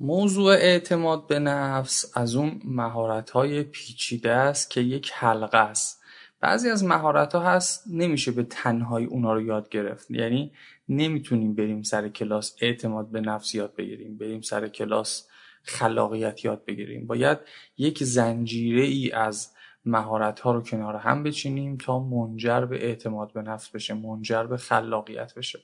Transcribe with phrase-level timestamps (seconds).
[0.00, 6.00] موضوع اعتماد به نفس از اون مهارت های پیچیده است که یک حلقه است.
[6.40, 10.10] بعضی از مهارت ها هست نمیشه به تنهایی اونا رو یاد گرفت.
[10.10, 10.52] یعنی
[10.88, 15.28] نمی‌تونیم بریم سر کلاس اعتماد به نفس یاد بگیریم بریم سر کلاس
[15.62, 17.06] خلاقیت یاد بگیریم.
[17.06, 17.38] باید
[17.78, 19.52] یک زنجیره ای از
[19.84, 24.56] مهارت ها رو کنار هم بچینیم تا منجر به اعتماد به نفس بشه منجر به
[24.56, 25.58] خلاقیت بشه.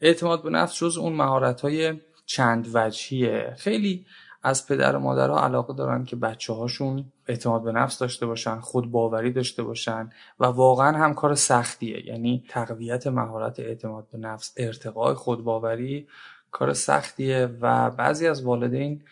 [0.00, 1.94] اعتماد به نفس جز اون مهارت های
[2.28, 4.06] چند وجهیه خیلی
[4.42, 8.90] از پدر و مادرها علاقه دارن که بچه هاشون اعتماد به نفس داشته باشن خود
[8.90, 10.10] باوری داشته باشن
[10.40, 12.06] و واقعا هم کار سختیه.
[12.06, 16.08] یعنی تقویت مهارت اعتماد به نفس ارتقای خودباوری
[16.50, 19.02] کار سختیه و بعضی از والدین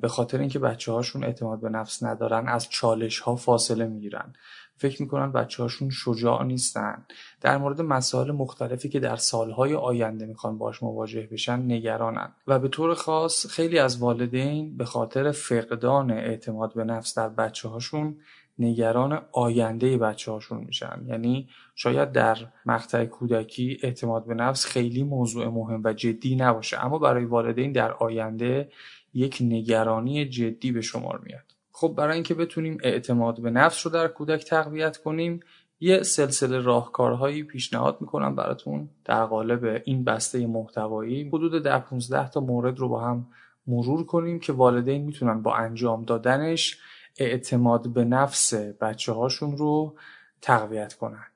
[0.00, 4.34] به خاطر اینکه بچه هاشون اعتماد به نفس ندارن از چالش ها فاصله می‌گیرن.
[4.82, 7.06] فکر می‌کنن بچه هاشون شجاع نیستن.
[7.40, 12.32] در مورد مسائل مختلفی که در سالهای آینده می‌خوان باش مواجه بشن نگرانن.
[12.46, 17.68] و به طور خاص خیلی از والدین به خاطر فقدان اعتماد به نفس در بچه
[17.68, 18.16] هاشون
[18.58, 21.04] نگران آینده بچه هاشون میشن.
[21.06, 22.36] یعنی شاید در
[22.66, 26.84] مقطع کودکی اعتماد به نفس خیلی موضوع مهم و جدی نباشه.
[26.84, 28.68] اما برای والدین در آینده
[29.14, 31.51] یک نگرانی جدی به شمار میاد.
[31.72, 35.40] خب برای اینکه بتونیم اعتماد به نفس رو در کودک تقویت کنیم
[35.80, 41.28] یه سلسله راهکارهایی پیشنهاد می‌کنم براتون در قالب این بسته محتوایی.
[41.28, 43.26] حدود در 15 تا مورد رو با هم
[43.66, 46.78] مرور کنیم که والدین می‌تونن با انجام دادنش
[47.18, 49.94] اعتماد به نفس بچه هاشون رو
[50.40, 51.31] تقویت کنن.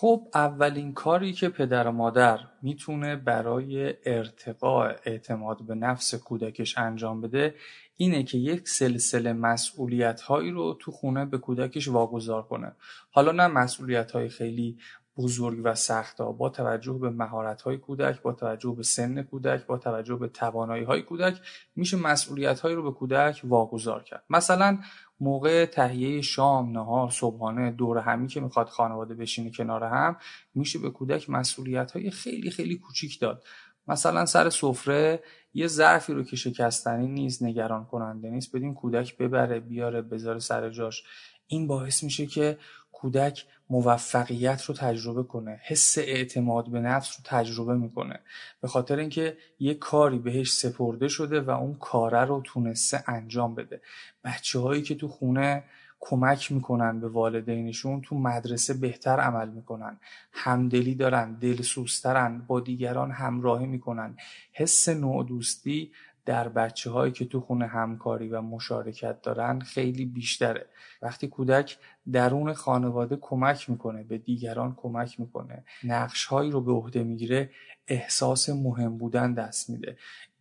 [0.00, 7.20] خب اولین کاری که پدر و مادر می‌تونه برای ارتقاء اعتماد به نفس کودکش انجام
[7.20, 7.54] بده
[7.96, 12.72] اینه که یک سلسله مسئولیت هایی رو تو خونه به کودکش واگذار کنه.
[13.10, 14.78] حالا نه مسئولیت های خیلی
[15.18, 19.78] بزرگ و سخت با توجه به مهارت های کودک با توجه به سن کودک با
[19.78, 21.40] توجه به توانایی های کودک
[21.76, 24.24] میشه مسئولیت هایی رو به کودک واگذار کرد.
[24.30, 24.78] مثلا
[25.20, 30.16] موقع تهیه شام نهار صبحانه دور همی که می‌خواد خانواده بشینه کنار هم
[30.54, 33.44] میشه به کودک مسئولیت های خیلی خیلی کوچیک داد.
[33.88, 35.22] مثلا سر سفره
[35.54, 40.70] یه ظرفی رو که شکستنی نیست نگران کننده نیست بدین کودک ببره بیاره بذاره سر
[40.70, 41.04] جاش.
[41.46, 42.58] این باعث میشه که
[42.92, 48.20] کودک موفقیت رو تجربه کنه حس اعتماد به نفس رو تجربه می‌کنه.
[48.60, 53.80] به خاطر اینکه یه کاری بهش سپرده شده و اون کاره رو تونسته انجام بده.
[54.24, 55.64] بچه هایی که تو خونه
[56.00, 60.00] کمک می‌کنن به والدینشون تو مدرسه بهتر عمل می‌کنن.
[60.32, 64.16] همدلی دارن دلسوزترن با دیگران همراهی می‌کنن.
[64.52, 65.92] حس نوع دوستی
[66.28, 70.66] در بچه هایی که تو خونه همکاری و مشارکت دارن خیلی بیشتره
[71.02, 71.78] وقتی کودک
[72.12, 77.50] درون خانواده کمک می‌کنه به دیگران کمک می‌کنه نقش هایی رو به عهده می‌گیره
[77.88, 79.96] احساس مهم بودن دست میده.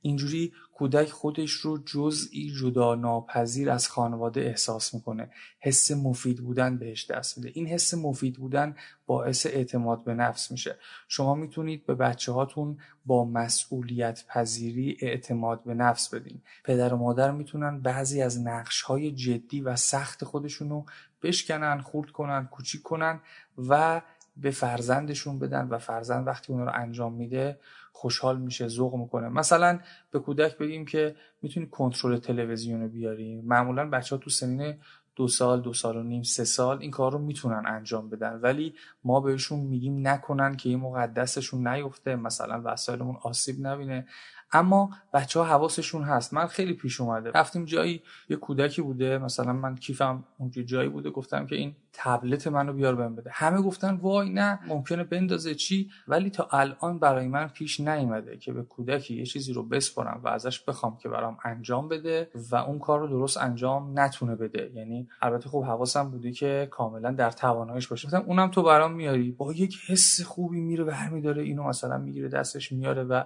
[0.08, 5.30] اینجوری کودک خودش رو جزئی جدا ناپذیر از خانواده احساس می‌کنه.
[5.60, 7.52] حس مفید بودن بهش دست میده.
[7.54, 8.76] این حس مفید بودن
[9.06, 10.76] باعث اعتماد به نفس میشه.
[11.08, 16.42] شما می‌تونید به بچه هاتون با مسئولیت پذیری اعتماد به نفس بدین.
[16.64, 20.86] پدر و مادر می‌تونن بعضی از نقش های جدی و سخت خودشون رو
[21.22, 23.20] بشکنن خورد کنن کوچیک کنن
[23.58, 24.02] و
[24.42, 27.60] به فرزندشون بدن و فرزند وقتی اون رو انجام میده
[27.92, 29.30] خوشحال میشه ذوق می‌کنه.
[29.30, 29.80] مثلا
[30.12, 33.42] به کودک بگیم که می‌تونی کنترل تلویزیون رو بیاری.
[33.42, 34.76] معمولا بچه ها تو سنین
[35.16, 38.40] دو سال دو سال و نیم سه سال این کار رو می‌تونن انجام بدن.
[38.44, 42.16] ولی ما بهشون میگیم نکنن که این مقدسشون نیفته.
[42.16, 44.08] مثلا وسایلمون آسیب نبینه.
[44.52, 46.34] اما بچه ها حواسشون هست.
[46.34, 47.32] من خیلی پیش اومده.
[47.32, 49.18] رفتیم جایی یه کودکی بوده.
[49.18, 51.10] مثلا من کیفم اونجا جایی بوده.
[51.10, 53.30] گفتم که این تبلت منو بیار بهم بده.
[53.34, 58.54] همه گفتن وای نه ممکنه بندازه چی؟ ولی تا الان برای من پیش نیومده که
[58.54, 62.80] به کودکی یه چیزی رو بسپرم و ازش بخوام که برام انجام بده و اون
[62.80, 64.72] کار رو درست انجام نتونه بده.
[64.76, 68.08] یعنی البته خب حواسم بوده که کاملا در تواناییش باشه.
[68.08, 69.32] گفتم اونم تو برام میاری.
[69.32, 73.24] با یک حس خوبی میره برمیداره اینو مثلا می‌گیره دستش میاره و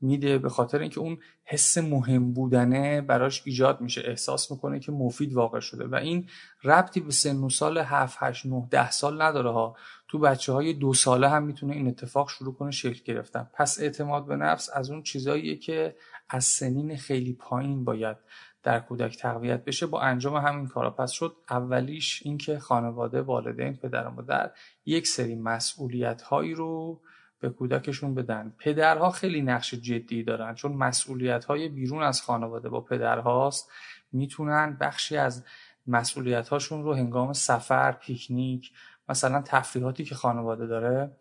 [0.00, 5.32] میده به خاطر اینکه اون حس مهم بودنه براش ایجاد میشه احساس می‌کنه که مفید
[5.32, 5.86] واقع شده.
[5.86, 6.28] و این
[6.64, 9.76] ربطی به سن و سال 7 8 9 10 سال نداره ها.
[10.08, 13.50] تو بچه های دو ساله هم می‌تونه این اتفاق شروع کنه شکل گرفتن.
[13.54, 15.96] پس اعتماد به نفس از اون چیزاییه که
[16.28, 18.16] از سنین خیلی پایین باید
[18.62, 19.86] در کودک تقویت بشه.
[19.86, 20.90] با انجام همین کارا.
[20.90, 24.50] پس شد اولیش اینکه خانواده والدین پدر و مادر
[24.86, 27.00] یک سری مسئولیت هایی رو
[27.40, 28.54] به کودکشون بدن.
[28.58, 33.70] پدرها خیلی نقش جدی دارن چون مسئولیت های بیرون از خانواده با پدرهاست.
[34.12, 35.44] می‌تونن بخشی از
[35.86, 38.72] مسئولیت هاشون رو هنگام سفر پیکنیک
[39.08, 41.16] مثلا تفریحاتی که خانواده داره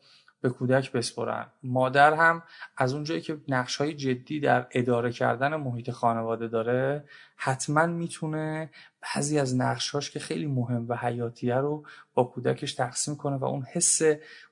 [0.46, 1.46] به کودک بسپرن.
[1.64, 2.44] مادر هم
[2.78, 7.04] از اونجایی که نقش های جدی در اداره کردن محیط خانواده داره
[7.36, 8.70] حتما می‌تونه
[9.02, 13.64] بعضی از نقشهاش که خیلی مهم و حیاتیه رو با کودکش تقسیم کنه و اون
[13.64, 14.02] حس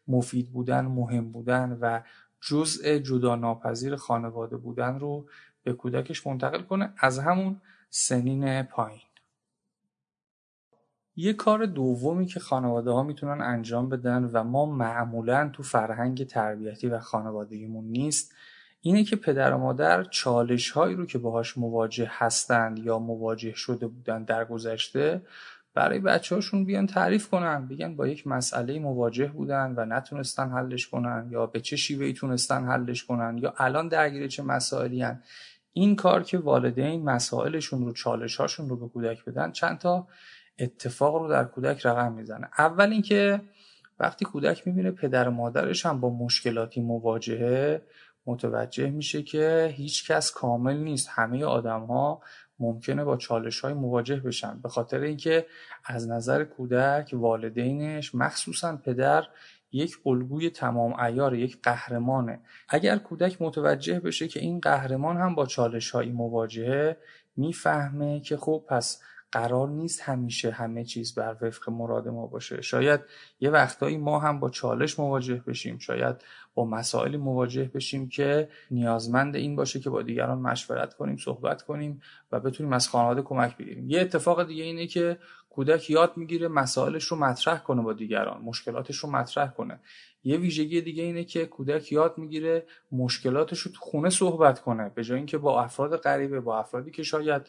[0.08, 2.02] مفید بودن مهم بودن و
[2.42, 5.26] جزء جدا ناپذیر خانواده بودن رو
[5.64, 6.94] به کودکش منتقل کنه.
[6.98, 9.13] از همون سنین پایین.
[11.16, 16.88] یه کار دومی که خانواده ها می‌تونن انجام بدن و ما معمولا تو فرهنگ تربیتی
[16.88, 18.34] و خانوادگیمون نیست
[18.82, 23.88] اینه که پدر و مادر چالش هایی رو که باهاش مواجه هستند یا مواجه شده
[23.88, 25.22] بودن در گذشته
[25.74, 30.88] برای بچه هاشون بیان تعریف کنن بگن با یک مسئله مواجه بودن و نتونستن حلش
[30.88, 35.22] کنن یا به چه شیوهی تونستن حلش کنن یا الان درگیر چه مسائلی هن.
[35.74, 40.08] این کار که والدین مسائلشون رو چالش هاشون رو به کودک بدن چند تا
[40.60, 42.50] اتفاق رو در کودک رقم می‌زنه.
[42.58, 43.42] اول اینکه
[44.00, 47.82] وقتی کودک می‌بینه پدر و مادرش هم با مشکلاتی مواجهه
[48.26, 51.10] متوجه میشه که هیچ کس کامل نیست.
[51.12, 52.22] همه آدم ها
[52.60, 54.60] ممکنه با چالش های مواجه بشن.
[54.62, 55.46] به خاطر اینکه
[55.86, 59.28] از نظر کودک والدینش مخصوصا پدر
[59.72, 62.40] یک الگوی تمام ایار یک قهرمانه.
[62.70, 66.98] اگر کودک متوجه بشه که این قهرمان هم با چالش هایی مواجهه
[67.36, 69.02] می‌فهمه که خب پس
[69.34, 72.62] قرار نیست همیشه همه چیز بر وفق مراد ما باشه.
[72.62, 73.00] شاید
[73.40, 76.16] یه وقتایی ما هم با چالش مواجه بشیم شاید
[76.54, 82.02] با مسائلی مواجه بشیم که نیازمند این باشه که با دیگران مشورت کنیم صحبت کنیم
[82.32, 83.90] و بتونیم از خانواده کمک بگیریم.
[83.90, 85.18] یه اتفاق دیگه اینه که
[85.50, 89.80] کودک یاد می‌گیره مسائلش رو مطرح کنه با دیگران مشکلاتش رو مطرح کنه.
[90.24, 95.04] یه ویژگی دیگه اینه که کودک یاد می‌گیره مشکلاتش رو تو خونه صحبت کنه به
[95.04, 97.42] جای اینکه با افراد غریبه با افرادی که شاید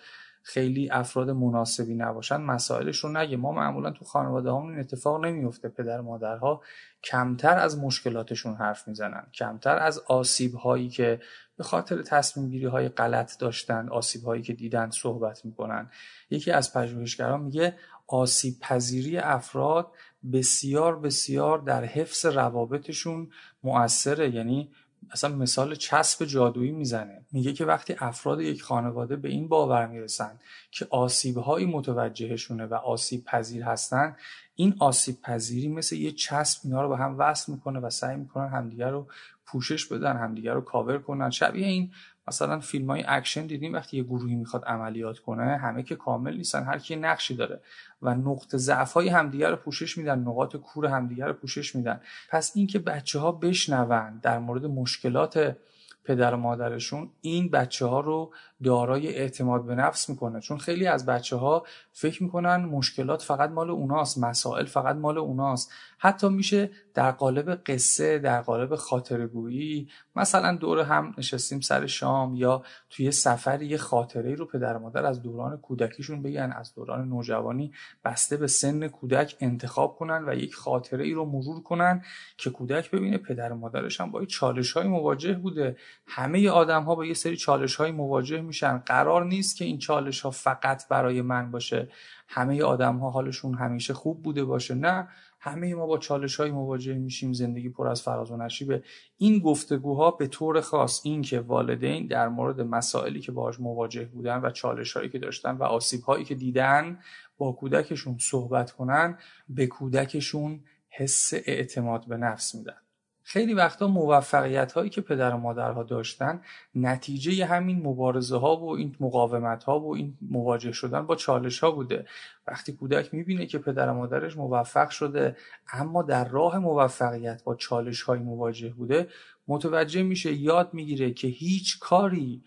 [0.47, 3.37] خیلی افراد مناسبی نباشن مسائلش رو نگه.
[3.37, 6.63] ما معمولا تو خانواده همون این اتفاق نمیفته پدر مادرها
[7.05, 9.27] کمتر از مشکلاتشون حرف می‌زنن.
[9.35, 11.21] کمتر از آسیب هایی که
[11.57, 15.91] به خاطر تصمیم گیری های غلط داشتن آسیب هایی که دیدن صحبت می‌کنن.
[16.31, 17.77] یکی از پژوهشگران میگه
[18.07, 19.93] آسیب پذیری افراد
[20.33, 23.31] بسیار بسیار در حفظ روابطشون
[23.63, 24.35] مؤثره.
[24.35, 24.71] یعنی
[25.11, 27.25] اصلا مثال چسب جادویی می‌زنه.
[27.33, 30.41] میگه که وقتی افراد یک خانواده به این باور می‌رسن
[30.71, 34.17] که آسیب هایی متوجهشونه و آسیب پذیر هستن
[34.55, 38.49] این آسیب پذیری مثل یه چسب اینا رو به هم وصل می‌کنه و سعی می‌کنن
[38.49, 39.07] همدیگر رو
[39.47, 41.31] پوشش بدن همدیگر رو کاور کنن.
[41.31, 41.93] شبیه این
[42.29, 46.65] مثلا فیلم های اکشن دیدیم وقتی یه گروهی می‌خواد عملیات کنه همه که کامل نیستن
[46.65, 47.61] هر کی نقشی داره
[48.03, 52.01] و نقطه ضعف های همدیگر رو پوشش میدن نقاط کور همدیگر رو پوشش میدن.
[52.29, 55.57] پس اینکه بچه ها بشنون در مورد مشکلات
[56.05, 58.33] پدر و مادرشون این بچه ها رو
[58.63, 60.41] دارای اعتماد به نفس می‌کنه.
[60.41, 65.73] چون خیلی از بچه ها فکر می‌کنن مشکلات فقط مال اوناست مسائل فقط مال اوناست.
[65.99, 72.63] حتی میشه در قالب قصه در قالب خاطرگویی مثلا دور هم نشستیم سر شام یا
[72.91, 77.73] توی سفری یه خاطره رو پدر مادر از دوران کودکیشون بگن از دوران نوجوانی
[78.05, 82.03] بسته به سن کودک انتخاب کنن و یک خاطره ای رو مرور کنن
[82.37, 85.77] که کودک ببینه پدر و مادرش هم با چالش های مواجه بوده.
[86.07, 88.79] همه آدم ها با یه سری چالش های مواجه میشن.
[88.79, 91.89] قرار نیست که این چالش ها فقط برای من باشه.
[92.29, 94.75] همه آدم ها حالشون همیشه خوب بوده باشه.
[94.75, 95.09] نه
[95.41, 97.33] همه ما با چالش های مواجه میشیم.
[97.33, 98.83] زندگی پر از فراز و نشیبه.
[99.17, 104.41] این گفتگوها به طور خاص این که والدین در مورد مسائلی که باهاش مواجه بودن
[104.41, 106.99] و چالش هایی که داشتن و آسیب هایی که دیدن
[107.39, 112.84] با کودکشون صحبت کنن به کودکشون حس اعتماد به نفس میدن.
[113.27, 116.41] خیلی وقتا موفقیت هایی که پدر و مادرها داشتن
[116.75, 121.71] نتیجه همین مبارزه ها و این مقاومت ها و این مواجه شدن با چالش ها
[121.71, 122.07] بوده.
[122.47, 125.37] وقتی کودک می‌بینه که پدر و مادرش موفق شده
[125.73, 129.09] اما در راه موفقیت با چالش های مواجه بوده
[129.49, 132.43] متوجه میشه یاد می‌گیره که هیچ کاری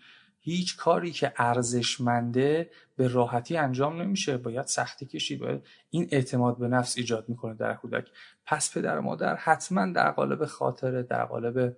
[0.50, 4.36] هیچ کاری که ارزشمنده به راحتی انجام نمیشه.
[4.36, 5.36] باید سختی کشی.
[5.36, 8.08] باید این اعتماد به نفس ایجاد می‌کنه در کودک.
[8.46, 11.76] پس پدر و مادر حتما در قالب خاطره در قالب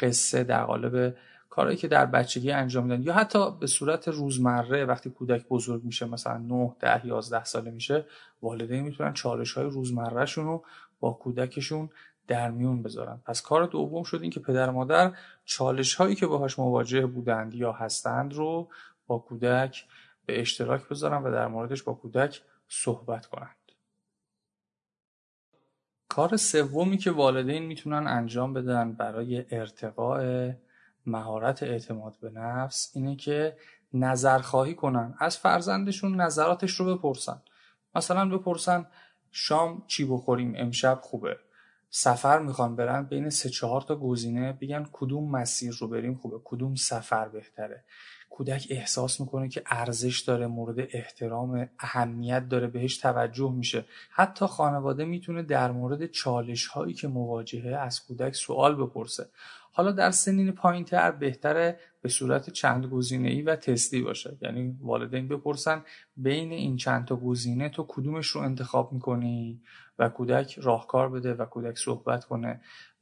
[0.00, 1.16] قصه در قالب
[1.50, 6.06] کارهایی که در بچگی انجام میدن یا حتی به صورت روزمره وقتی کودک بزرگ میشه
[6.06, 8.06] مثلا 9 10 11 ساله میشه
[8.42, 10.64] والدین می‌تونن چالش های روزمرهشون رو
[11.00, 11.88] با کودکشون
[12.28, 13.20] در میون بذارن.
[13.26, 15.12] پس کار دوم شد این که پدر مادر
[15.44, 18.68] چالش هایی که باهاش مواجه بودند یا هستند رو
[19.06, 19.84] با کودک
[20.26, 23.56] به اشتراک بذارن و در موردش با کودک صحبت کنند.
[26.08, 30.52] کار سومی که والدین می‌تونن انجام بدن برای ارتقاء
[31.06, 33.56] مهارت اعتماد به نفس اینه که
[33.94, 35.14] نظرخواهی کنن.
[35.18, 37.42] از فرزندشون نظراتش رو بپرسن.
[37.94, 38.86] مثلا بپرسن
[39.30, 41.38] شام چی بخوریم؟ امشب خوبه.
[41.90, 46.74] سفر می‌خوان برن بین سه چهار تا گزینه بگن کدوم مسیر رو بریم خوبه کدوم
[46.74, 47.84] سفر بهتره.
[48.30, 53.84] کودک احساس می‌کنه که ارزش داره مورد احترام اهمیت داره بهش توجه میشه.
[54.10, 59.28] حتی خانواده می‌تونه در مورد چالش هایی که مواجهه از کودک سوال بپرسه.
[59.72, 64.36] حالا در سنین پایین تر بهتره به صورت چند گزینه ای و تستی باشه.
[64.42, 65.84] یعنی والدین بپرسن
[66.16, 69.60] بین این چند تا گزینه تو کدومش رو انتخاب می‌کنی؟
[69.98, 72.60] و کودک راهکار بده و کودک صحبت کنه.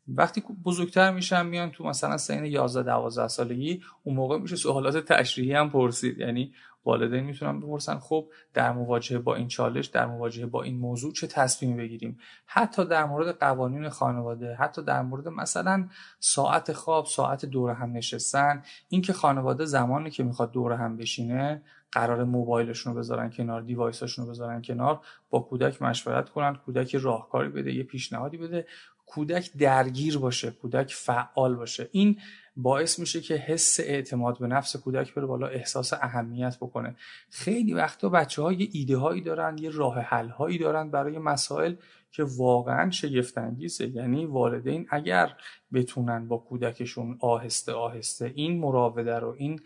[0.08, 5.52] وقتی بزرگتر میشن میان تو مثلا سین 11 12 سالگی اون موقع میشه سوالات تشریحی
[5.52, 6.18] هم پرسید.
[6.18, 6.52] یعنی
[6.84, 11.26] والدین می‌تونن بپرسن خب در مواجهه با این چالش در مواجهه با این موضوع چه
[11.26, 15.88] تصمیمی بگیریم؟ حتی در مورد قوانین خانواده حتی در مورد مثلا
[16.20, 21.62] ساعت خواب ساعت دور هم نشستن اینکه خانواده زمانی که می‌خواد دور هم بشینه
[21.94, 27.48] قرار موبایلشون رو بذارن کنار دیوایساشون رو بذارن کنار با کودک مشورت کنن کودک راهکاری
[27.48, 28.66] بده یه پیشنهادی بده
[29.06, 31.88] کودک درگیر باشه کودک فعال باشه.
[31.92, 32.18] این
[32.56, 36.96] باعث میشه که حس اعتماد به نفس کودک بره بالا احساس اهمیت بکنه.
[37.30, 41.74] خیلی وقتا بچه ها یه ایده هایی دارن یه راه حل هایی دارن برای مسائل
[42.10, 45.36] که واقعا شگفت انگیزه یعنی والدین اگر
[45.72, 49.60] بتونن با کودکشون آهسته آهسته این مراوده رو این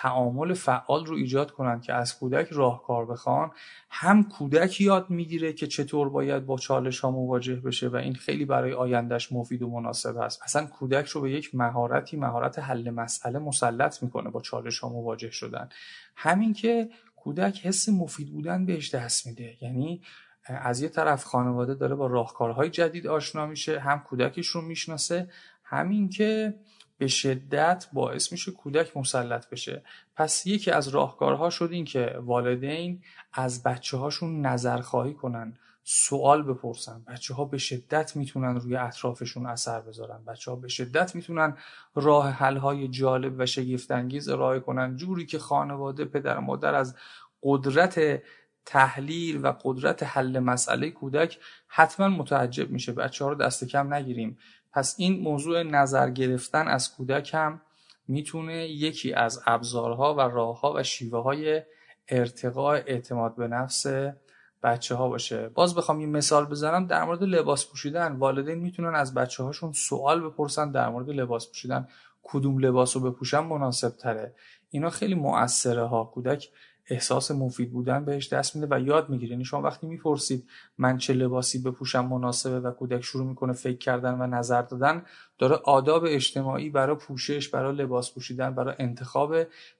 [0.00, 3.50] تعامل فعال رو ایجاد کنند که از کودک راهکار بخوان
[3.90, 8.44] هم کودک یاد می‌گیره که چطور باید با چالش ها مواجه بشه و این خیلی
[8.44, 10.42] برای آیندهش مفید و مناسب است.
[10.42, 15.30] اصلا کودک رو به یک مهارتی مهارت حل مسئله مسلط می‌کنه با چالش ها مواجه
[15.30, 15.68] شدن.
[16.16, 19.56] همین که کودک حس مفید بودن بهش دست میده.
[19.60, 20.02] یعنی
[20.44, 25.30] از یه طرف خانواده داره با راهکارهای جدید آشنا میشه هم کودکش رو می‌شناسه
[25.64, 26.54] همین که
[26.98, 29.82] به شدت باعث میشه کودک مسلط بشه.
[30.16, 33.02] پس یکی از راهکارها شد این که والدین
[33.32, 37.04] از بچه هاشون نظرخواهی کنن سوال بپرسن.
[37.06, 40.24] بچه ها به شدت می‌تونن روی اطرافشون اثر بذارن.
[40.24, 41.56] بچه ها به شدت می‌تونن
[41.94, 44.96] راه حل های جالب و شگفتانگیز ارائه کنن.
[44.96, 46.96] جوری که خانواده پدر مادر از
[47.42, 48.22] قدرت
[48.66, 52.92] تحلیل و قدرت حل مسئله کودک حتما متعجب میشه.
[52.92, 54.38] بچه ها رو دست کم نگیریم.
[54.72, 57.60] پس این موضوع نظر گرفتن از کودک هم
[58.08, 61.62] می‌تونه یکی از ابزارها و راهها و شیوه های
[62.08, 63.86] ارتقاء اعتماد به نفس
[64.62, 65.48] بچه ها باشه.
[65.48, 68.16] باز بخوام یه مثال بزنم در مورد لباس پوشیدن.
[68.16, 71.88] والدین می‌تونن از بچه هاشون سوال بپرسن در مورد لباس پوشیدن.
[72.22, 74.34] کدوم لباس رو بپوشن مناسب تره
[74.70, 76.48] اینا خیلی مؤثره ها کودک
[76.90, 79.30] احساس مفید بودن بهش دست میده و یاد می‌گیره.
[79.30, 84.20] یعنی شما وقتی می‌پرسید من چه لباسی بپوشم مناسبه و کودک شروع می‌کنه فکر کردن
[84.20, 85.02] و نظر دادن
[85.38, 89.34] داره آداب اجتماعی برای پوشش برای لباس پوشیدن برای انتخاب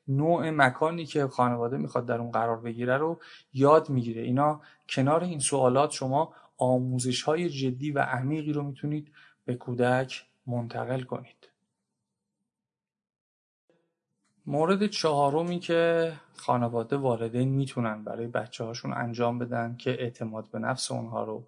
[0.09, 3.21] نوع مکانی که خانواده می‌خواد در اون قرار بگیره رو
[3.55, 4.23] یاد می‌گیره.
[4.23, 9.13] اینا کنار این سوالات شما آموزش های جدی و عمیقی رو می‌تونید
[9.45, 11.48] به کودک منتقل کنید.
[14.51, 20.91] مورد چهارمی که خانواده والدین می‌تونن برای بچه هاشون انجام بدن که اعتماد به نفس
[20.91, 21.45] اونها رو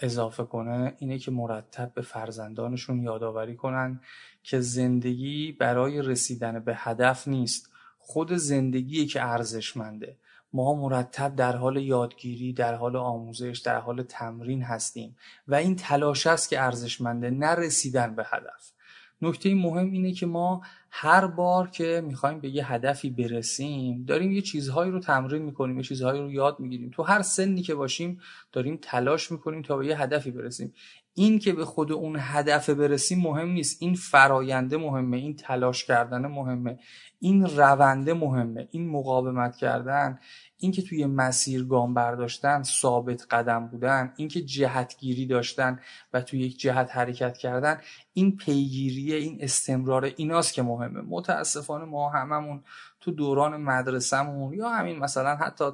[0.00, 4.00] اضافه کنه اینه که مرتب به فرزندانشون یادآوری کنن
[4.42, 7.70] که زندگی برای رسیدن به هدف نیست.
[7.98, 10.16] خود زندگی که ارزشمنده.
[10.52, 15.16] ما مرتب در حال یادگیری در حال آموزش در حال تمرین هستیم
[15.48, 18.75] و این تلاش است که ارزشمنده نرسیدن به هدف.
[19.22, 24.42] نکته مهم اینه که ما هر بار که می‌خوایم به یه هدفی برسیم داریم یه
[24.42, 26.90] چیزهایی رو تمرین می‌کنیم یه چیزهایی رو یاد می‌گیریم.
[26.90, 28.20] تو هر سنی که باشیم
[28.52, 30.72] داریم تلاش می‌کنیم تا به یه هدفی برسیم.
[31.18, 33.82] این که به خود اون هدف برسیم مهم نیست.
[33.82, 36.78] این فراینده مهمه این تلاش کردن مهمه
[37.20, 40.18] این رونده مهمه این مقاومت کردن
[40.58, 45.80] اینکه توی مسیر گام برداشتن ثابت قدم بودن اینکه جهتگیری داشتن
[46.12, 47.80] و توی یک جهت حرکت کردن
[48.12, 51.00] این پیگیری این استمرار ایناست که مهمه.
[51.08, 52.62] متاسفانه ما هممون
[53.00, 55.64] تو دوران مدرسهمون یا همین مثلا حتی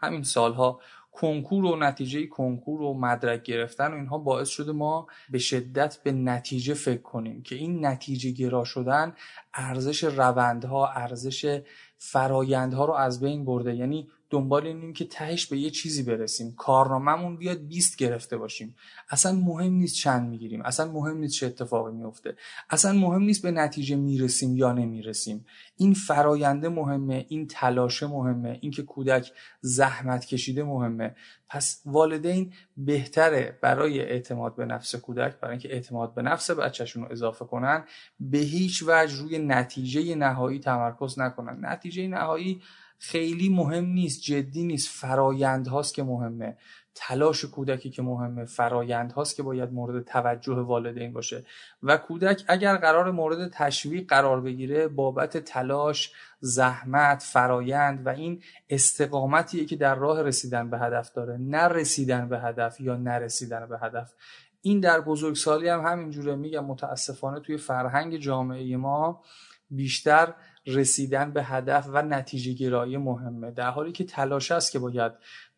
[0.00, 0.80] همین سالها
[1.12, 6.12] کنکور و نتیجه کنکور و مدرک گرفتن و اینها باعث شده ما به شدت به
[6.12, 9.14] نتیجه فکر کنیم که این نتیجه گرا شدن
[9.54, 11.62] ارزش روندها ارزش
[11.98, 13.76] فرایندها رو از بین برده.
[13.76, 16.54] یعنی دنبال اینیم که تهش به یه چیزی برسیم.
[16.54, 18.76] کارنامهمون بیاد 20 گرفته باشیم.
[19.10, 20.62] اصلا مهم نیست چند می‌گیریم.
[20.62, 22.36] اصلا مهم نیست چه اتفاقی میفته
[22.70, 25.46] اصلا مهم نیست به نتیجه می‌رسیم یا نمی‌رسیم.
[25.76, 31.14] این فراینده مهمه این تلاشه مهمه اینکه کودک زحمت کشیده مهمه.
[31.48, 37.12] پس والدین بهتره برای اعتماد به نفس کودک برای اینکه اعتماد به نفس بچهشون رو
[37.12, 37.84] اضافه کنن
[38.20, 41.66] به هیچ وجه روی نتیجه نهایی تمرکز نکنن.
[41.66, 42.62] نتیجه نهایی
[43.02, 44.88] خیلی مهم نیست جدی نیست.
[44.88, 46.56] فرایند هاست که مهمه.
[46.94, 48.44] تلاش کودکی که مهمه.
[48.44, 51.44] فرایند هاست که باید مورد توجه والدین باشه.
[51.82, 59.64] و کودک اگر قرار مورد تشویق قرار بگیره بابت تلاش زحمت فرایند و این استقامتیه
[59.64, 61.36] که در راه رسیدن به هدف داره.
[61.36, 64.14] نه رسیدن به هدف یا نرسیدن به هدف.
[64.62, 66.36] این در بزرگسالی هم همینجوره.
[66.36, 69.22] میگم متاسفانه توی فرهنگ جامعه ما
[69.70, 70.34] بیشتر
[70.66, 73.50] رسیدن به هدف و نتیجه گرایی مهمه.
[73.50, 75.12] در حالی که تلاش است که باید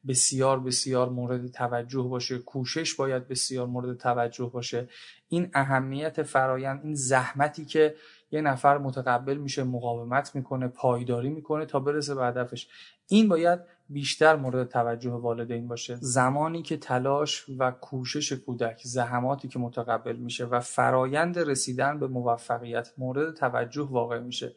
[0.09, 4.89] بسیار بسیار مورد توجه باشه کوشش باید بسیار مورد توجه باشه.
[5.29, 7.95] این اهمیت فرایند این زحمتی که
[8.31, 12.69] یه نفر متقبل میشه مقاومت می‌کنه پایداری می‌کنه تا برسه به هدفش.
[13.09, 15.97] این باید بیشتر مورد توجه والدین باشه.
[16.01, 22.89] زمانی که تلاش و کوشش کودک زحماتی که متقبل میشه و فرایند رسیدن به موفقیت
[22.99, 24.55] مورد توجه واقع میشه.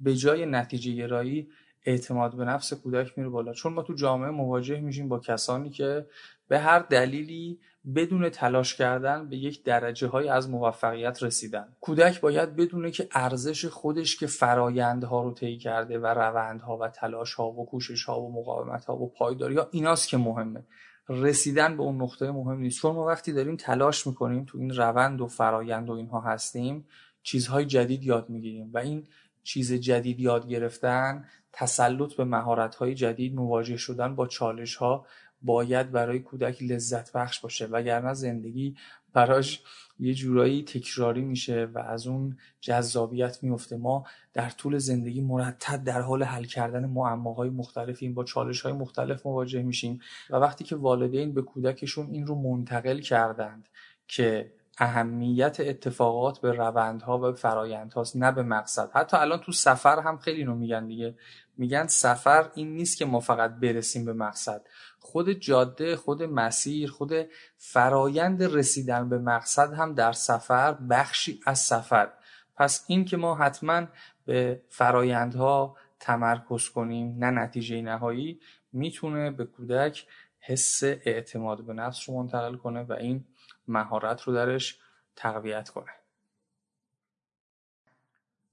[0.00, 1.48] به جای نتیجه گرایی
[1.84, 3.52] اعتماد به نفس کودک میره بالا.
[3.52, 6.06] چون ما تو جامعه مواجه میشیم با کسانی که
[6.48, 7.60] به هر دلیلی
[7.94, 11.76] بدون تلاش کردن به یک درجه های از موفقیت رسیدن.
[11.80, 17.34] کودک باید بدونه که ارزش خودش که فرایندها رو طی کرده و روندها و تلاش
[17.34, 20.64] ها و کوشش ها و مقاومت ها و پایداری ها ایناست که مهمه.
[21.08, 22.80] رسیدن به اون نقطه مهم نیست.
[22.80, 26.86] چون ما وقتی داریم تلاش می‌کنیم تو این روند و فرایند و اینها هستیم
[27.22, 29.06] چیزهای جدید یاد می‌گیریم و این
[29.48, 35.06] چیز جدید یاد گرفتن تسلط به مهارت‌های جدید مواجه شدن با چالش‌ها
[35.42, 37.66] باید برای کودک لذت بخش باشه.
[37.66, 38.76] وگرنه زندگی
[39.12, 39.62] براش
[39.98, 43.76] یه جورایی تکراری میشه و از اون جذابیت میفته.
[43.76, 49.26] ما در طول زندگی مرتب در حال حل کردن معماهای مختلفیم با چالش های مختلف
[49.26, 50.00] مواجه میشیم.
[50.30, 53.68] و وقتی که والدین به کودکشون این رو منتقل کردند
[54.08, 58.90] که اهمیت اتفاقات به روندها و فرایندهاست نه به مقصد.
[58.94, 61.14] حتی الان تو سفر هم خیلی اینو میگن دیگه.
[61.56, 64.62] میگن سفر این نیست که ما فقط برسیم به مقصد.
[64.98, 67.12] خود جاده خود مسیر خود
[67.56, 72.08] فرایند رسیدن به مقصد هم در سفر بخشی از سفر.
[72.56, 73.86] پس این که ما حتما
[74.24, 78.40] به فرایندها تمرکز کنیم نه نتیجه نهایی
[78.72, 80.06] می‌تونه به کودک
[80.40, 83.24] حس اعتماد به نفس رو منتقل کنه و این
[83.68, 84.78] مهارت رو درش
[85.16, 85.90] تقویت کنه.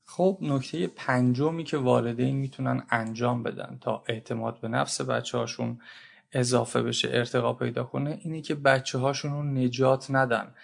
[0.06, 5.82] خب نکته پنجمی که والدین می‌تونن انجام بدن تا اعتماد به نفس بچه هاشون
[6.32, 10.56] اضافه بشه ارتقا پیدا کنه اینه که بچه هاشون رو نجات ندن.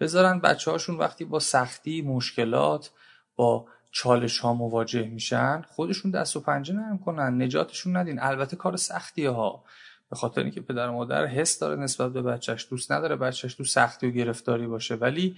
[0.00, 2.90] بذارن بچه هاشون وقتی با سختی مشکلات
[3.36, 8.20] با چالش ها مواجه میشن خودشون دست و پنجه نرم کنن نجاتشون ندین.
[8.20, 9.64] البته کار سختی ها.
[10.10, 13.64] به خاطر اینکه پدر و مادر حس داره نسبت به بچهش دوست نداره بچهش تو
[13.64, 14.94] سختی و گرفتاری باشه.
[14.94, 15.36] ولی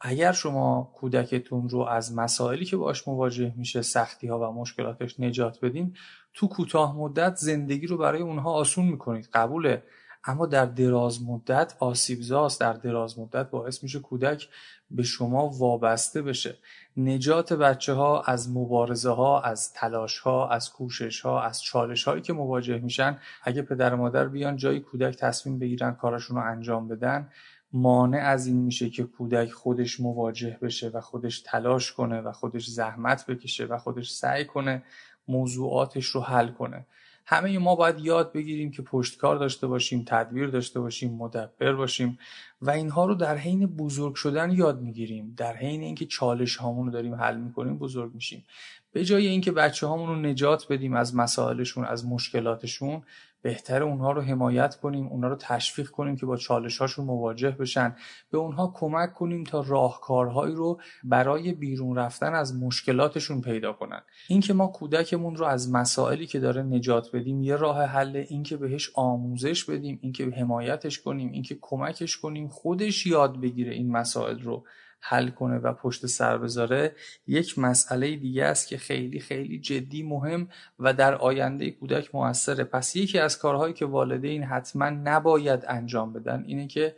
[0.00, 5.60] اگر شما کودکتون رو از مسائلی که باش مواجه میشه سختی ها و مشکلاتش نجات
[5.60, 5.96] بدین
[6.34, 9.28] تو کوتاه مدت زندگی رو برای اونها آسون می‌کنید.
[9.32, 9.82] قبوله.
[10.24, 12.60] اما در دراز مدت آسیبزاست.
[12.60, 14.48] در دراز مدت باعث میشه کودک
[14.90, 16.58] به شما وابسته بشه.
[16.96, 22.22] نجات بچه ها از مبارزه ها از تلاش ها از کوشش ها از چالش هایی
[22.22, 26.88] که مواجه میشن اگه پدر و مادر بیان جایی کودک تصمیم بگیرن کارشون رو انجام
[26.88, 27.28] بدن
[27.72, 32.66] مانع از این میشه که کودک خودش مواجه بشه و خودش تلاش کنه و خودش
[32.66, 34.82] زحمت بکشه و خودش سعی کنه
[35.28, 36.86] موضوعاتش رو حل کنه.
[37.26, 42.18] همه ما باید یاد بگیریم که پشتکار داشته باشیم تدبیر داشته باشیم مدبر باشیم
[42.62, 45.34] و اینها رو در حین بزرگ شدن یاد می‌گیریم.
[45.36, 48.44] در حین اینکه چالش هامون رو داریم حل می‌کنیم بزرگ میشیم.
[48.92, 53.02] به جای اینکه بچه هامون رو نجات بدیم از مسائلشون از مشکلاتشون
[53.42, 57.96] بهتر اونها رو حمایت کنیم اونها رو تشویق کنیم که با چالش هاشون مواجه بشن.
[58.30, 64.02] به اونها کمک کنیم تا راهکارهایی رو برای بیرون رفتن از مشکلاتشون پیدا کنن.
[64.28, 68.90] اینکه ما کودکمون رو از مسائلی که داره نجات بدیم یه راه حل اینکه بهش
[68.94, 74.64] آموزش بدیم اینکه حمایتش کنیم اینکه کمکش کنیم خودش یاد بگیره این مسائل رو.
[75.04, 76.94] حل کنه و پشت سر بذاره
[77.26, 82.64] یک مسئله دیگه است که خیلی خیلی جدی مهم و در آینده کودک موثره.
[82.64, 86.96] پس یکی از کارهایی که والدین حتما نباید انجام بدن اینه که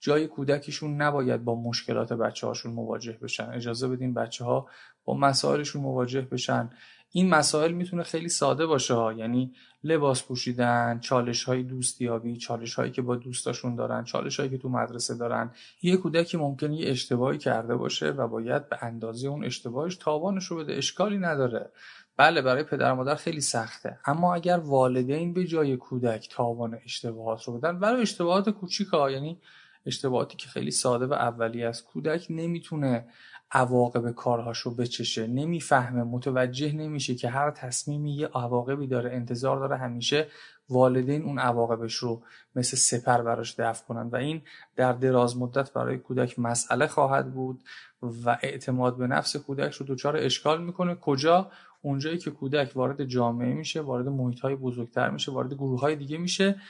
[0.00, 3.50] جای کودکشون نباید با مشکلات بچه هاشون مواجه بشن.
[3.50, 4.68] اجازه بدین بچه ها
[5.04, 6.70] با مسائلشون مواجه بشن.
[7.16, 9.12] این مسائل می‌تونه خیلی ساده باشه ها.
[9.12, 9.52] یعنی
[9.84, 14.68] لباس پوشیدن چالش های دوستیابی چالش هایی که با دوستاشون دارن چالش هایی که تو
[14.68, 15.50] مدرسه دارن.
[15.82, 20.56] یه کودکی ممکن یه اشتباهی کرده باشه و باید به اندازه اون اشتباهش تاوانش رو
[20.56, 20.74] بده.
[20.74, 21.70] اشکالی نداره.
[22.16, 23.98] بله برای پدر مادر خیلی سخته.
[24.06, 29.40] اما اگر والدین به جای کودک تاوان اشتباهات رو بدن برای اشتباهات کوچیک ها یعنی
[29.86, 33.08] اشتباهاتی که خیلی ساده و اولی است کودک نمی‌تونه
[33.50, 35.26] عواقب کارهاش رو بچشه.
[35.26, 40.28] نمی‌فهمه متوجه نمیشه که هر تصمیمی یه عواقبی داره انتظار داره همیشه
[40.68, 42.22] والدین اون عواقبش رو
[42.56, 44.08] مثل سپر براش دفع کنن.
[44.12, 44.42] و این
[44.76, 47.62] در دراز مدت برای کودک مسئله خواهد بود
[48.02, 50.94] و اعتماد به نفس کودک رو دچار اشکال می‌کنه.
[50.94, 51.50] کجا؟
[51.82, 56.18] اونجایی که کودک وارد جامعه میشه وارد محیط های بزرگتر میشه وارد گروه های دیگه
[56.18, 56.60] میشه.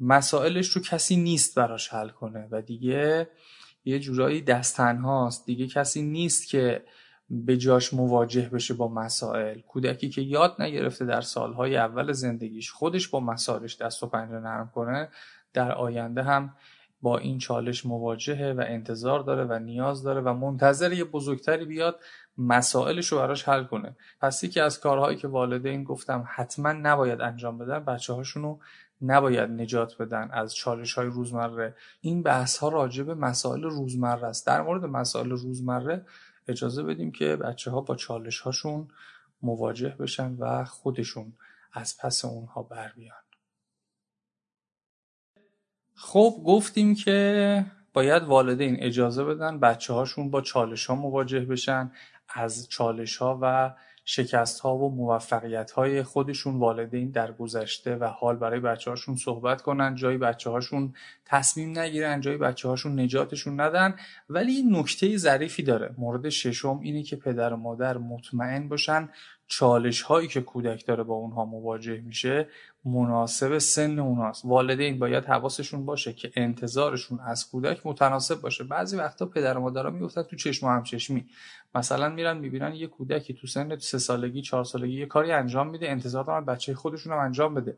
[0.00, 2.48] مسائلش رو کسی نیست براش حل کنه.
[2.50, 3.28] و دیگه
[3.84, 6.84] یه جورایی دستن هاست دیگه کسی نیست که
[7.30, 9.60] به جاش مواجه بشه با مسائل.
[9.60, 14.70] کودکی که یاد نگرفته در سالهای اول زندگیش خودش با مسائلش دست و پنجه نرم
[14.74, 15.08] کنه
[15.52, 16.54] در آینده هم
[17.02, 22.00] با این چالش مواجهه و انتظار داره و نیاز داره و منتظر یه بزرگتری بیاد
[22.38, 23.96] مسائلش رو براش حل کنه.
[24.20, 28.58] پس یکی از کارهایی که والدین گفتم حتما نباید انجام بدن بچه هاشونو
[29.02, 31.76] نباید نجات بدن از چالش های روزمره.
[32.00, 34.46] این بحث ها راجع به مسائل روزمره است.
[34.46, 36.06] در مورد مسائل روزمره
[36.48, 38.88] اجازه بدیم که بچه ها با چالش هاشون
[39.42, 41.32] مواجه بشن و خودشون
[41.72, 43.16] از پس اونها بر بیان.
[45.94, 51.92] خب گفتیم که باید والدین اجازه بدن بچه هاشون با چالش ها مواجه بشن
[52.28, 58.36] از چالش ها و شکست ها و موفقیت های خودشون والدین در گذشته و حال
[58.36, 63.94] برای بچه هاشون صحبت کنن جای بچه هاشون تصمیم نگیرن جای بچه هاشون نجاتشون ندن.
[64.28, 65.94] ولی این نکته ظریفی داره.
[65.98, 69.08] مورد ششم اینه که پدر و مادر مطمئن باشن
[69.46, 72.48] چالش هایی که کودک داره با اونها مواجه میشه
[72.84, 74.44] مناسب سن اوناست.
[74.44, 78.64] والدین باید حواسشون باشه که انتظارشون از کودک متناسب باشه.
[78.64, 81.26] بعضی وقتا پدر و مادرها می‌گفتن تو چشم و همچشمی.
[81.74, 85.90] مثلا میرن می‌بینن یه کودکی تو سن سه سالگی چهار سالگی یه کاری انجام میده
[85.90, 87.76] انتظار دارن بچه خودشون هم انجام بده.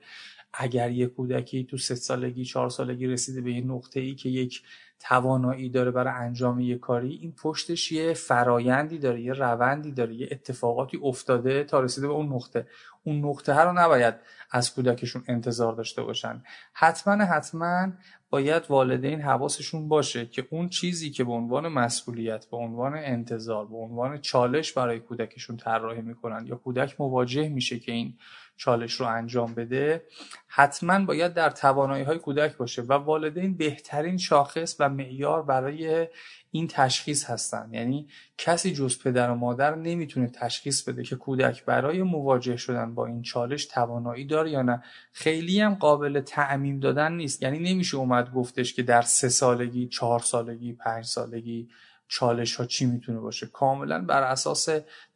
[0.52, 4.62] اگر یه کودکی تو سه سالگی چهار سالگی رسیده به یه نقطه ای که یک
[5.00, 10.28] توانایی داره برای انجام یه کاری این پشتش یه فرایندی داره یه روندی داره یه
[10.30, 12.66] اتفاقاتی افتاده تا رسیده به اون نقطه.
[13.04, 14.14] اون نقطه ها رو نباید
[14.50, 16.42] از کودکشون انتظار داشته باشن.
[16.72, 17.92] حتما حتما
[18.30, 23.76] باید والدین حواسشون باشه که اون چیزی که به عنوان مسئولیت به عنوان انتظار به
[23.76, 28.14] عنوان چالش برای کودکشون طراحی می‌کنن یا کودک مواجه میشه که این
[28.56, 30.02] چالش رو انجام بده
[30.46, 36.08] حتما باید در توانایی های کودک باشه و والدین بهترین شاخص و معیار برای
[36.50, 37.68] این تشخیص هستن.
[37.72, 43.06] یعنی کسی جز پدر و مادر نمی‌تونه تشخیص بده که کودک برای مواجه شدن با
[43.06, 44.82] این چالش توانایی داره یا نه.
[45.12, 47.42] خیلی هم قابل تعمیم دادن نیست.
[47.42, 51.68] یعنی نمیشه اومد گفتش که در سه سالگی چهار سالگی پنج سالگی
[52.14, 53.46] چالش ها چی می‌تونه باشه.
[53.46, 54.68] کاملا بر اساس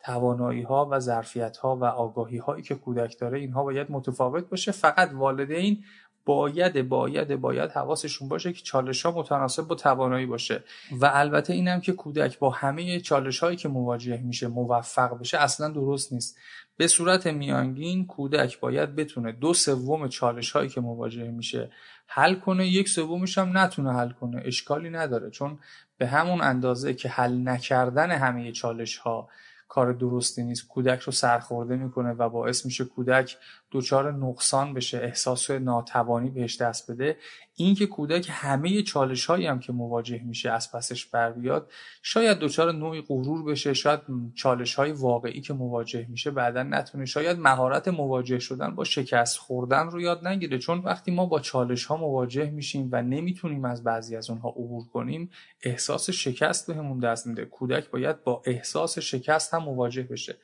[0.04, 4.72] توانایی ها و ظرفیت ها و آگاهی هایی که کودک داره اینها باید متفاوت باشه.
[4.72, 5.84] فقط والدین
[6.24, 10.64] باید باید باید حواسشون باشه که چالش ها متناسب با توانایی باشه.
[11.00, 15.68] و البته اینم که کودک با همه چالش هایی که مواجه میشه موفق بشه اصلا
[15.68, 16.38] درست نیست.
[16.76, 21.70] به صورت میانگین کودک باید بتونه دو سوم چالش هایی که مواجه میشه
[22.06, 22.66] حل کنه.
[22.66, 24.42] یک سومش هم نتونه حل کنه.
[24.44, 25.30] اشکالی نداره.
[25.30, 25.58] چون
[25.98, 29.28] به همون اندازه که حل نکردن همه چالش ها
[29.68, 30.68] کار درستی نیست.
[30.68, 33.36] کودک رو سرخورده می‌کنه و باعث میشه کودک
[33.72, 37.16] دچار نقصان بشه احساس ناتوانی بهش دست بده
[37.56, 41.70] اینکه کودک همه چالش هایی هم که مواجه میشه از پسش بر بیاد
[42.02, 44.00] شاید دچار نوعی غرور بشه شاید
[44.34, 49.86] چالش های واقعی که مواجه میشه بعدا نتونه شاید مهارت مواجه شدن با شکست خوردن
[49.86, 50.58] رو یاد نگیره.
[50.58, 54.86] چون وقتی ما با چالش ها مواجه میشیم و نمی‌تونیم از بعضی از اونها عبور
[54.86, 55.30] کنیم
[55.62, 57.44] احساس شکست بهمون دست میده.
[57.44, 60.36] کودک باید با احساس شکست هم مواجه بشه.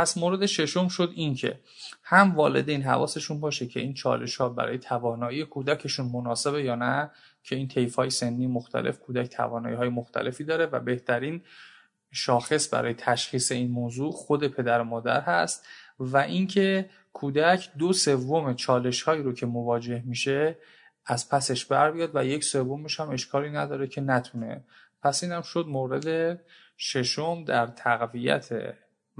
[0.00, 1.60] پس مورد ششم شد این که
[2.02, 7.10] هم والدین حواسشون باشه که این چالش ها برای توانایی کودکشون مناسبه یا نه
[7.42, 11.42] که این طیف های سنی مختلف کودک توانایی های مختلفی داره و بهترین
[12.12, 15.66] شاخص برای تشخیص این موضوع خود پدر و مادر هست
[15.98, 20.58] و اینکه کودک دو سوم چالش هایی رو که مواجه میشه
[21.06, 24.64] از پسش بر بیاد و یک سومش هم اشکالی نداره که نتونه.
[25.02, 26.40] پس اینم شد مورد
[26.76, 28.48] ششم در تقویت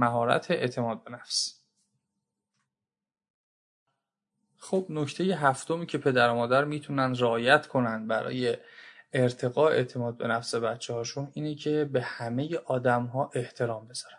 [0.00, 1.60] مهارت اعتماد به نفس.
[4.56, 8.56] خب نکته هفتمی که پدر و مادر می‌تونن رعایت کنن برای
[9.12, 14.16] ارتقاء اعتماد به نفس بچه هاشون اینه که به همه آدم ها احترام بذارن.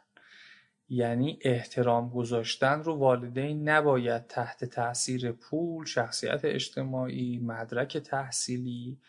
[0.90, 9.00] یعنی احترام گذاشتن رو والدین نباید تحت تاثیر پول، شخصیت اجتماعی، مدرک تحصیلی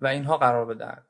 [0.00, 1.02] و اینها قرار بدن.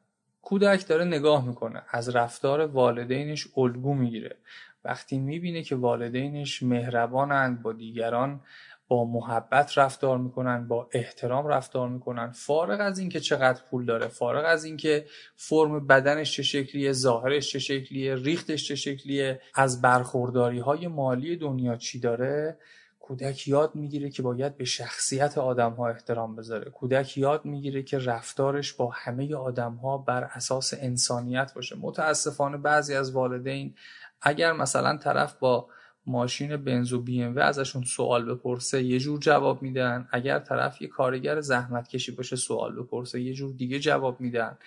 [0.42, 4.36] کودک داره نگاه می‌کنه از رفتار والدینش الگو می‌گیره.
[4.84, 8.40] وقتی می‌بینه که والدینش مهربانند با دیگران
[8.88, 14.44] با محبت رفتار می‌کنن با احترام رفتار می‌کنن فارغ از اینکه چقدر پول داره فارغ
[14.46, 20.88] از اینکه فرم بدنش چه شکلیه ظاهرش چه شکلیه ریختش چه شکلیه از برخورداری های
[20.88, 22.58] مالی دنیا چی داره
[23.00, 26.70] کودک یاد می‌گیره که باید به شخصیت آدم ها احترام بذاره.
[26.70, 31.76] کودک یاد می‌گیره که رفتارش با همه آدم ها بر اساس انسانیت باشه.
[31.80, 33.74] متاسفانه بعضی از والدین
[34.22, 35.68] اگر مثلا طرف با
[36.06, 40.08] ماشین بنز و بی ام ازشون سوال بپرسه یه جور جواب میدن.
[40.12, 44.58] اگر طرف یه کارگر زحمت کشی باشه سوال بپرسه یه جور دیگه جواب میدن.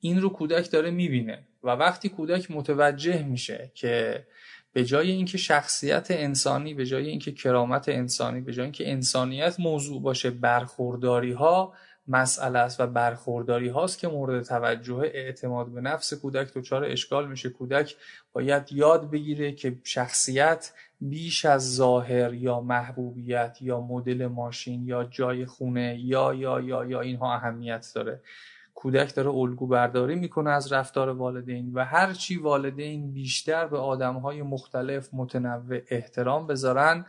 [0.00, 4.26] این رو کودک داره می‌بینه و وقتی کودک متوجه میشه که
[4.72, 10.02] به جای اینکه شخصیت انسانی به جای اینکه کرامت انسانی به جای اینکه انسانیت موضوع
[10.02, 11.74] باشه برخورداری ها
[12.12, 17.50] مسئله است و برخورداری هاست که مورد توجه اعتماد به نفس کودک دچار اشکال میشه.
[17.50, 17.96] کودک
[18.32, 25.46] باید یاد بگیره که شخصیت بیش از ظاهر یا محبوبیت یا مدل ماشین یا جای
[25.46, 28.20] خونه یا یا یا یا اینها اهمیت داره.
[28.74, 35.08] کودک داره الگو برداری می‌کنه از رفتار والدین و هرچی والدین بیشتر به آدمهای مختلف
[35.12, 37.04] متنوع احترام بذارن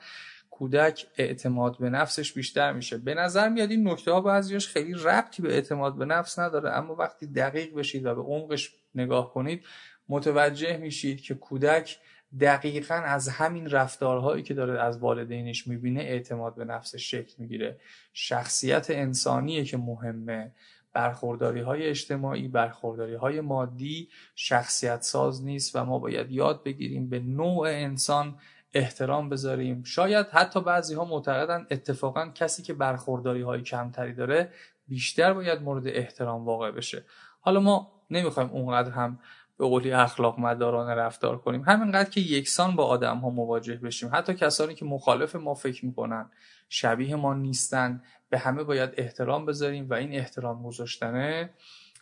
[0.53, 2.97] کودک اعتماد به نفسش بیشتر میشه.
[2.97, 6.95] به نظر میاد این نکته ها بعضیش خیلی ربطی به اعتماد به نفس نداره اما
[6.95, 9.65] وقتی دقیق بشید و به عمقش نگاه کنید
[10.09, 11.97] متوجه میشید که کودک
[12.39, 17.79] دقیقا از همین رفتارهایی که داره از والدینش می‌بینه اعتماد به نفسش شکل می‌گیره.
[18.13, 20.51] شخصیت انسانیه که مهمه.
[20.93, 27.19] برخورداری های اجتماعی برخورداری های مادی شخصیت ساز نیست و ما باید یاد بگیریم به
[27.19, 28.35] نوع انسان
[28.73, 29.83] احترام بذاریم.
[29.83, 34.49] شاید حتی بعضی ها معتقدن اتفاقا کسی که برخورداری های کمتری داره
[34.87, 37.05] بیشتر باید مورد احترام واقع بشه.
[37.41, 39.19] حالا ما نمی‌خوایم اونقدر هم
[39.57, 41.61] به قولی اخلاق مدارانه رفتار کنیم.
[41.61, 44.09] همینقدر که یکسان با آدم ها مواجه بشیم.
[44.13, 46.29] حتی کسانی که مخالف ما فکر می‌کنن
[46.69, 51.49] شبیه ما نیستن به همه باید احترام بذاریم و این احترام گذاشتنه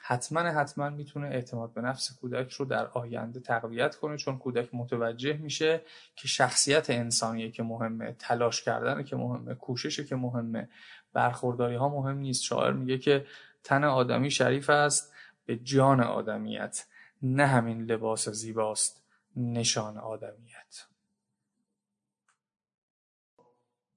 [0.04, 5.34] حتما حتما می‌تونه اعتماد به نفس کودک رو در آینده تقویت کنه چون کودک متوجه
[5.34, 5.82] میشه
[6.16, 10.70] که شخصیت انسانیه که مهمه تلاش کردن که مهمه کوششه که مهمه
[11.14, 12.44] برخورداری ها مهم نیست.
[12.44, 13.26] شاعر میگه که
[13.64, 15.14] تن آدمی شریف است
[15.46, 16.86] به جان آدمیت
[17.22, 19.04] نه همین لباس زیباست
[19.36, 20.86] نشان آدمیت.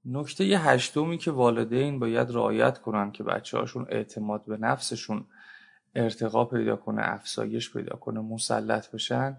[0.05, 5.27] نکته هشتمی که والدین باید رعایت کنن که بچه هاشون اعتماد به نفسشون
[5.95, 9.37] ارتقا پیدا کنه افزایش پیدا کنه مسلط بشن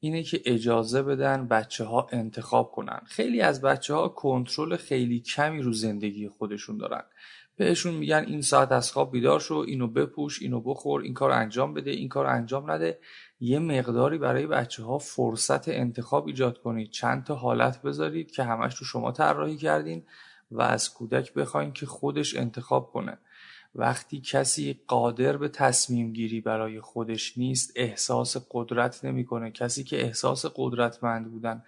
[0.00, 3.00] اینه که اجازه بدن بچه ها انتخاب کنن.
[3.06, 7.02] خیلی از بچه ها کنترل خیلی کمی رو زندگی خودشون دارن.
[7.56, 11.74] بهشون میگن این ساعت از خواب بیدار شو اینو بپوش اینو بخور این کار انجام
[11.74, 12.98] بده این کار انجام نده.
[13.40, 16.90] یه مقداری برای بچه ها فرصت انتخاب ایجاد کنید.
[16.90, 20.02] چند تا حالت بذارید که همش رو شما طراحی کردین
[20.50, 23.18] و از کودک بخواین که خودش انتخاب کنه.
[23.74, 29.50] وقتی کسی قادر به تصمیم گیری برای خودش نیست احساس قدرت نمی‌کنه.
[29.50, 31.62] کسی که احساس قدرتمند بودن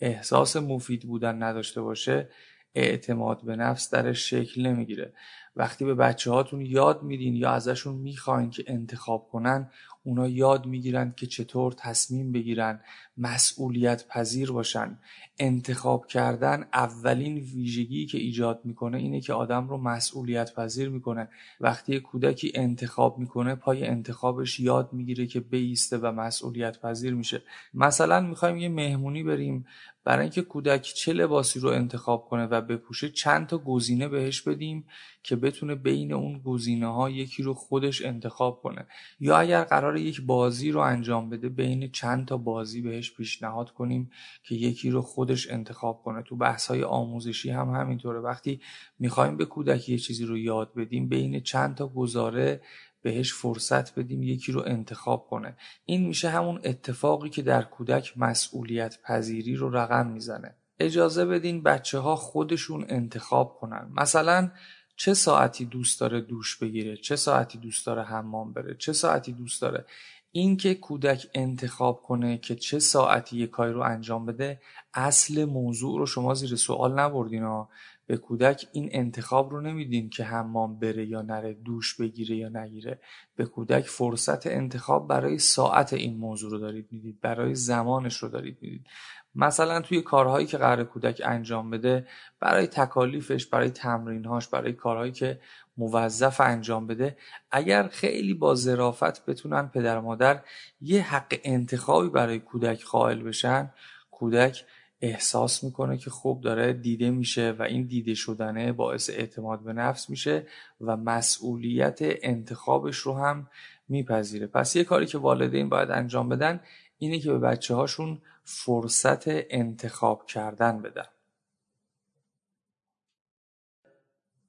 [0.00, 2.28] احساس مفید بودن نداشته باشه
[2.74, 5.14] اعتماد به نفس درش شکل نمی‌گیره.
[5.56, 9.70] وقتی به بچه هاتون یاد میدین یا ازشون می‌خواین که انتخاب کنن
[10.02, 12.80] اونا یاد می‌گیرن که چطور تصمیم بگیرن
[13.16, 14.98] مسئولیت پذیر باشن.
[15.38, 21.28] انتخاب کردن اولین ویژگی که ایجاد می‌کنه اینه که آدم رو مسئولیت پذیر می‌کنه.
[21.60, 27.42] وقتی کودکی انتخاب می‌کنه پای انتخابش یاد می‌گیره که بیسته و مسئولیت پذیر میشه.
[27.74, 29.66] مثلا می‌خوایم یه مهمونی بریم.
[30.04, 34.84] برای اینکه کودک چه لباسی رو انتخاب کنه و بپوشه چند تا گزینه بهش بدیم
[35.22, 38.86] که بتونه بین اون گزینه ها یکی رو خودش انتخاب کنه.
[39.20, 44.10] یا اگر قرار یک بازی رو انجام بده بین چند تا بازی بهش پیشنهاد کنیم
[44.42, 46.22] که یکی رو خودش انتخاب کنه.
[46.22, 48.20] تو بحث های آموزشی هم همینطوره.
[48.20, 48.60] وقتی
[48.98, 52.60] می‌خوایم به کودک یه چیزی رو یاد بدیم بین چند تا گزاره
[53.02, 55.56] بهش فرصت بدیم یکی رو انتخاب کنه.
[55.84, 60.56] این میشه همون اتفاقی که در کودک مسئولیت پذیری رو رقم می‌زنه.
[60.78, 63.92] اجازه بدین بچه ها خودشون انتخاب کنن.
[63.96, 64.50] مثلا
[64.96, 69.62] چه ساعتی دوست داره دوش بگیره؟ چه ساعتی دوست داره حمام بره؟ چه ساعتی دوست
[69.62, 69.84] داره
[70.32, 74.60] اینکه کودک انتخاب کنه که چه ساعتی یه کاری رو انجام بده
[74.94, 77.68] اصل موضوع رو شما زیر سوال نبردین ها.
[78.06, 83.00] به کودک این انتخاب رو نمیدین که حمام بره یا نره دوش بگیره یا نگیره.
[83.36, 88.58] به کودک فرصت انتخاب برای ساعت این موضوع رو دارید می‌دید برای زمانش رو دارید
[88.60, 88.86] می‌دید.
[89.34, 92.06] مثلا توی کارهایی که قرار کودک انجام بده
[92.40, 95.40] برای تکالیفش برای تمرینهاش برای کارهایی که
[95.76, 97.16] موظف انجام بده
[97.50, 100.40] اگر خیلی با ظرافت بتونن پدر مادر
[100.80, 103.70] یه حق انتخابی برای کودک قائل بشن
[104.10, 104.64] کودک
[105.00, 110.10] احساس می‌کنه که خوب داره دیده میشه و این دیده شدنه باعث اعتماد به نفس
[110.10, 110.46] میشه
[110.80, 113.48] و مسئولیت انتخابش رو هم
[113.88, 114.46] میپذیره.
[114.46, 116.60] پس یه کاری که والدین باید انجام بدن
[116.98, 121.06] اینه که به بچه هاشون فرصت انتخاب کردن بدن.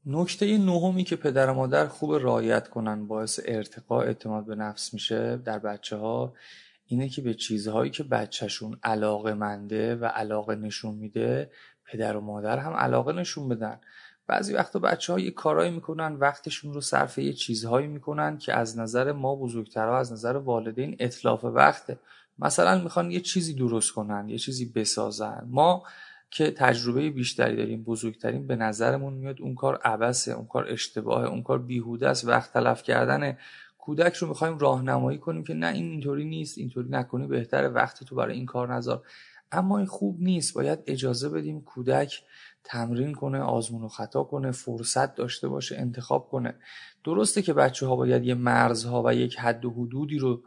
[0.05, 5.37] نکته نهمی که پدر و مادر خوب رعایت کنن باعث ارتقاء اعتماد به نفس میشه
[5.37, 6.33] در بچه ها
[6.87, 11.51] اینه که به چیزهایی که بچهشون علاقه منده و علاقه نشون میده
[11.85, 13.79] پدر و مادر هم علاقه نشون بدن.
[14.27, 18.79] بعضی وقتا بچه ها یه کارایی می‌کنن وقتشون رو صرف یه چیزهایی می‌کنن که از
[18.79, 21.99] نظر ما بزرگترها از نظر والدین اطلاف وقته.
[22.39, 25.47] مثلا می‌خوان یه چیزی درست کنن یه چیزی بسازن.
[25.49, 25.83] ما
[26.33, 31.43] که تجربه بیشتری داریم بزرگترین به نظرمون میاد اون کار عبسه اون کار اشتباهه اون
[31.43, 33.37] کار بیهوده است وقت تلف کردن
[33.77, 38.15] کودک رو می‌خوایم راهنمایی کنیم که نه این اینطوری نیست اینطوری نکنی بهتره وقت تو
[38.15, 39.03] برای این کار نذار.
[39.51, 42.23] اما این خوب نیست باید اجازه بدیم کودک
[42.63, 46.55] تمرین کنه آزمون و خطا کنه فرصت داشته باشه انتخاب کنه.
[47.03, 50.43] درسته که بچه ها باید یه مرزها و یک حد و حدودی رو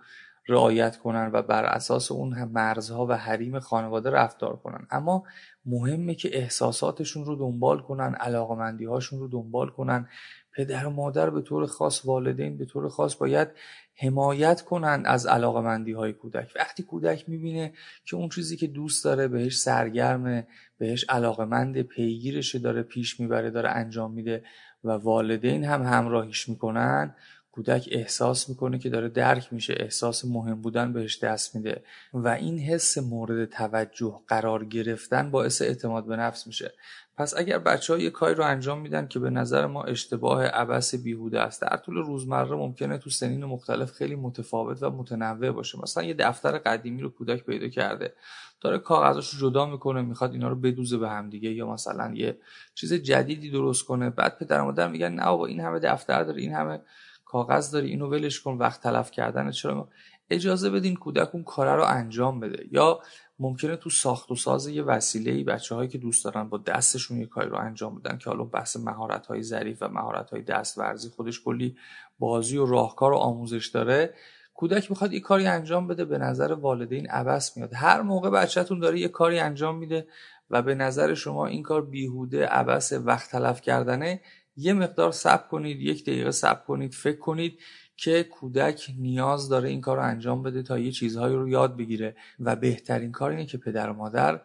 [0.48, 4.87] رعایت کنن و بر اساس اون مرزها و حریم خانواده رفتار کنن.
[4.90, 5.24] اما
[5.66, 10.09] مهمه که احساساتشون رو دنبال کنن علاقمندی هاشون رو دنبال کنن.
[10.52, 13.48] پدر و مادر به طور خاص والدین به طور خاص باید
[13.94, 16.52] حمایت کنن از علاقمندی های کودک.
[16.56, 17.72] وقتی کودک می‌بینه
[18.04, 20.46] که اون چیزی که دوست داره بهش سرگرمه
[20.78, 24.44] بهش علاقمند پیگیرش داره پیش می‌بره داره انجام میده
[24.85, 27.14] و والدین هم همراهیش می‌کنن
[27.57, 31.83] کودک احساس می‌کنه که داره درک میشه احساس مهم بودن بهش دست میده
[32.14, 36.73] و این حس مورد توجه قرار گرفتن باعث اعتماد به نفس میشه.
[37.16, 40.95] پس اگر بچه ها یه کاری رو انجام میدن که به نظر ما اشتباه عبس
[40.95, 45.79] بیهوده است در طول روزمره ممکنه تو سنین مختلف خیلی متفاوت و متنوع باشه.
[45.83, 48.12] مثلا یه دفتر قدیمی رو کودک پیدا کرده
[48.61, 52.38] داره کاغذاش رو جدا می‌کنه می‌خواد اینا رو بدوزه به هم دیگه یا مثلا یه
[52.75, 54.11] چیز جدیدی درست کنه.
[54.11, 56.81] بعد پدر مادر میگن نه بابا این همه دفتر داره این همه
[57.27, 59.89] کاغذ داری اینو ولش کن وقت تلف کردن چرا؟
[60.31, 62.67] اجازه بدین کودک اون کاره رو انجام بده.
[62.71, 63.01] یا
[63.39, 67.21] ممکنه تو ساخت و ساز یه وسیله ای بچه هایی که دوست دارن با دستشون
[67.21, 71.09] یه کاری رو انجام بدن که حالا بحث مهارت های ظریف و مهارت های دستورزی
[71.09, 71.77] خودش کلی
[72.19, 74.15] بازی و راهکار و آموزش داره.
[74.55, 77.75] کودک می‌خواد یه کاری انجام بده به نظر والدین عبس میاد.
[77.75, 80.07] هر موقع بچهتون داره یه کاری انجام میده
[80.51, 84.21] و به نظر شما این کار بیهوده عبس وقت تلف کردنه
[84.57, 87.61] یه مقدار صبر کنید یک دقیقه صبر کنید فکر کنید
[87.97, 92.16] که کودک نیاز داره این کار رو انجام بده تا یه چیزهایی رو یاد بگیره.
[92.40, 94.40] و بهترین کار اینه که پدر و مادر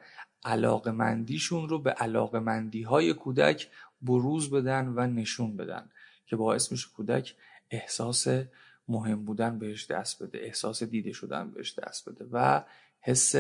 [0.45, 3.67] علاقمندیشون رو به علاقمندی های کودک
[4.02, 5.89] بروز بدن و نشون بدن
[6.26, 7.36] که باعث میشه کودک
[7.69, 8.28] احساس
[8.88, 12.63] مهم بودن بهش دست بده احساس دیده شدن بهش دست بده و
[13.02, 13.36] حس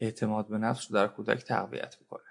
[0.00, 2.23] اعتماد به نفس رو در کودک تقویت می‌کنه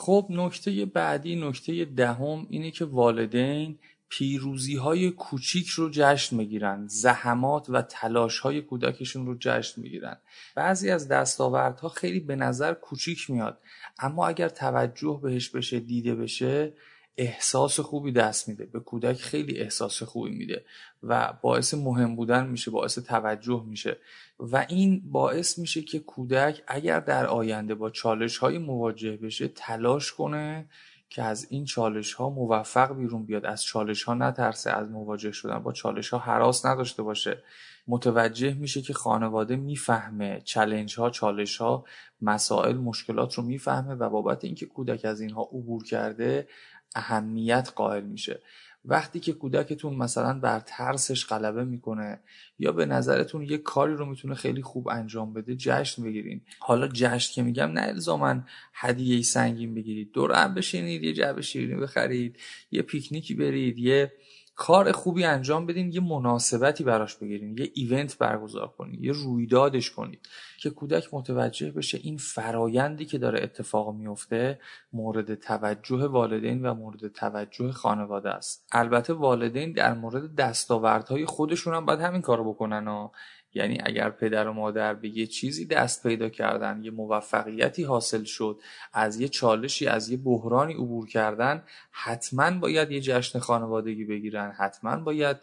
[0.00, 7.66] خب نکته بعدی نکته دهم اینه که والدین پیروزی های کوچیک رو جشن می‌گیرن زحمات
[7.70, 10.16] و تلاش های کودکشون رو جشن می‌گیرن.
[10.54, 13.58] بعضی از دستاوردها خیلی به نظر کوچیک میاد
[13.98, 16.72] اما اگر توجه بهش بشه دیده بشه
[17.18, 20.64] احساس خوبی دست میده به کودک خیلی احساس خوبی میده
[21.02, 23.96] و باعث مهم بودن میشه باعث توجه میشه
[24.38, 30.12] و این باعث میشه که کودک اگر در آینده با چالش های مواجه بشه تلاش
[30.12, 30.66] کنه
[31.10, 35.58] که از این چالش ها موفق بیرون بیاد از چالش ها نترسه از مواجه شدن
[35.58, 37.42] با چالش ها حراس نداشته باشه.
[37.88, 41.84] متوجه میشه که خانواده می‌فهمه چلنج ها چالش ها
[42.22, 46.48] مسائل مشکلات رو می‌فهمه و بابت اینکه کودک از اینها عبور کرده
[46.94, 48.40] اهمیت قائل میشه.
[48.84, 52.20] وقتی که کودکتون مثلا بر ترسش غلبه می‌کنه
[52.58, 56.40] یا به نظرتون یه کاری رو می‌تونه خیلی خوب انجام بده جشن بگیرین.
[56.58, 58.40] حالا جشن که میگم نه الزاما
[58.74, 60.12] هدیه سنگین بگیرید.
[60.12, 62.36] دور هم بشینید یه جعبه شیرینی بخرید
[62.70, 64.12] یه پیکنیکی برید یه
[64.60, 70.28] کار خوبی انجام بدین یه مناسبتی براش بگیرین یه ایونت برگزار کنید یه رویدادش کنید
[70.58, 74.60] که کودک متوجه بشه این فرایندی که داره اتفاق میفته
[74.92, 78.66] مورد توجه والدین و مورد توجه خانواده است.
[78.72, 83.08] البته والدین در مورد دستاوردهای خودشون هم باید همین کارو بکنن و
[83.54, 88.60] یعنی اگر پدر و مادر به یه چیزی دست پیدا کردن یه موفقیتی حاصل شد
[88.92, 94.96] از یه چالشی از یه بحرانی عبور کردن حتما باید یه جشن خانوادگی بگیرن حتما
[94.96, 95.36] باید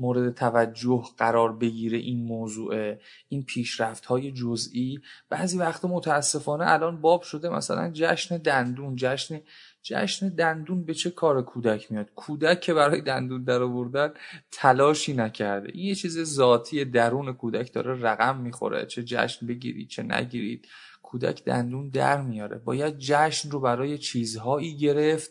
[0.00, 2.94] مورد توجه قرار بگیره این موضوع
[3.28, 5.00] این پیشرفت های جزئی.
[5.28, 9.40] بعضی وقتا متاسفانه الان باب شده مثلا جشن دندون جشن
[9.82, 14.12] جشن دندون به چه کار کودک میاد؟ کودک که برای دندون در آوردن
[14.50, 15.70] تلاشی نکرده.
[15.74, 18.86] این یه چیز ذاتی درون کودک داره رقم می‌خوره.
[18.86, 20.68] چه جشن بگیرید چه نگیرید.
[21.02, 22.58] کودک دندون در میاره.
[22.58, 25.30] باید جشن رو برای چیزهایی گرفت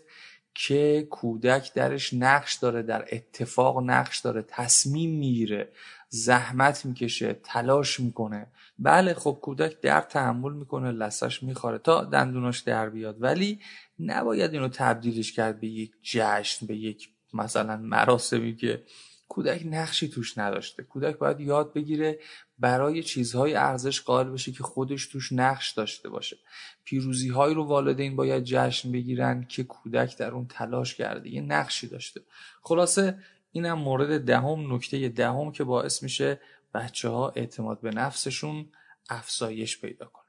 [0.54, 5.70] که کودک درش نقش داره در اتفاق نقش داره تصمیم می‌گیره
[6.10, 8.48] زحمت می‌کشه تلاش می‌کنه.
[8.80, 13.16] بله خب کودک در تحمل می‌کنه لسش می‌خوره تا دندوناش در بیاد.
[13.20, 13.60] ولی
[14.00, 18.84] نباید اینو تبدیلش کرد به یک جشن به یک مثلا مراسمی که
[19.30, 20.84] کودک نقشی توش نداشته.
[20.84, 22.20] کودک باید یاد بگیره
[22.60, 26.38] برای چیزهای ارزش قائل بشه که خودش توش نقش داشته باشه.
[26.84, 31.88] پیروزی هایی رو والدین باید جشن بگیرن که کودک در اون تلاش کرده یه نقشی
[31.88, 32.22] داشته.
[32.62, 33.18] خلاصه
[33.52, 36.40] اینم مورد دهم نکته دهم که باعث میشه
[36.74, 38.66] بچه ها اعتماد به نفسشون
[39.10, 40.29] افزایش پیدا کنن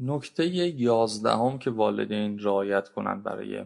[0.00, 3.64] نکته یازدهم که والدین رعایت کنن برای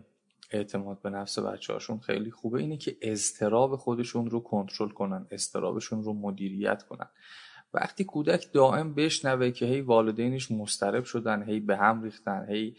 [0.51, 6.05] اعتماد به نفس بچه هاشون خیلی خوبه اینه که اضطراب خودشون رو کنترل کنن اضطرابشون
[6.05, 7.09] رو مدیریت کنن.
[7.75, 12.77] وقتی کودک دائم بشنوه که هی والدینش مسترب شدن هی به هم ریختن هی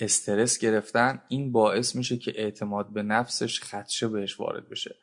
[0.00, 4.96] استرس گرفتن این باعث میشه که اعتماد به نفسش خدشه بهش وارد بشه.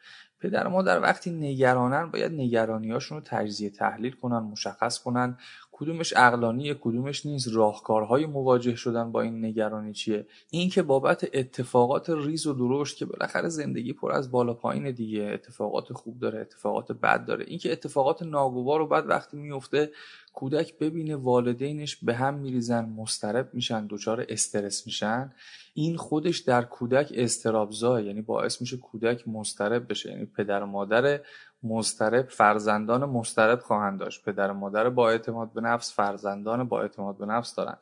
[0.44, 5.38] پدر مادر وقتی نگرانن باید نگرانیاشون رو تجزیه تحلیل کنن مشخص کنن.
[5.72, 12.10] کدومش اقلانیه کدومش نیست راهکارهای مواجه شدن با این نگرانی چیه؟ این که بابت اتفاقات
[12.10, 16.92] ریز و درشت که بالاخره زندگی پر از بالا پایین دیگه اتفاقات خوب داره اتفاقات
[16.92, 17.46] بد داره.
[17.48, 19.92] این که اتفاقات ناگوار و بعد وقتی میفته
[20.34, 25.34] کودک ببینه والدینش به هم میریزن مسترب میشن دچار استرس میشن.
[25.74, 30.12] این خودش در کودک استرابزای یعنی باعث میشه کودک مسترب بشه.
[30.12, 31.20] یعنی پدر و مادر
[31.64, 34.24] مضطرب فرزندان مضطرب خواهند داشت.
[34.24, 37.78] پدر و مادر با اعتماد به نفس فرزندان با اعتماد به نفس دارن.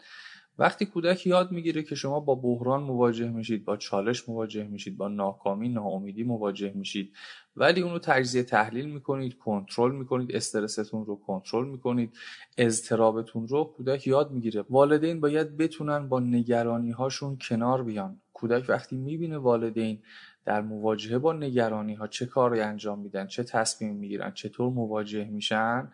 [0.57, 5.07] وقتی کودک یاد می‌گیره که شما با بحران مواجه میشید با چالش مواجه میشید با
[5.07, 7.13] ناکامی ناامیدی مواجه میشید
[7.55, 12.17] ولی اونو تجزیه تحلیل می‌کنید کنترل می‌کنید استرستون رو کنترل می‌کنید
[12.57, 14.63] اضطرابتون رو کودک یاد می‌گیره.
[14.69, 18.21] والدین باید بتونن با نگرانی هاشون کنار بیان.
[18.33, 19.99] کودک وقتی می‌بینه والدین
[20.45, 25.91] در مواجهه با نگرانی ها چه کاری انجام میدن چه تصمیم می‌گیرن چطور مواجه میشن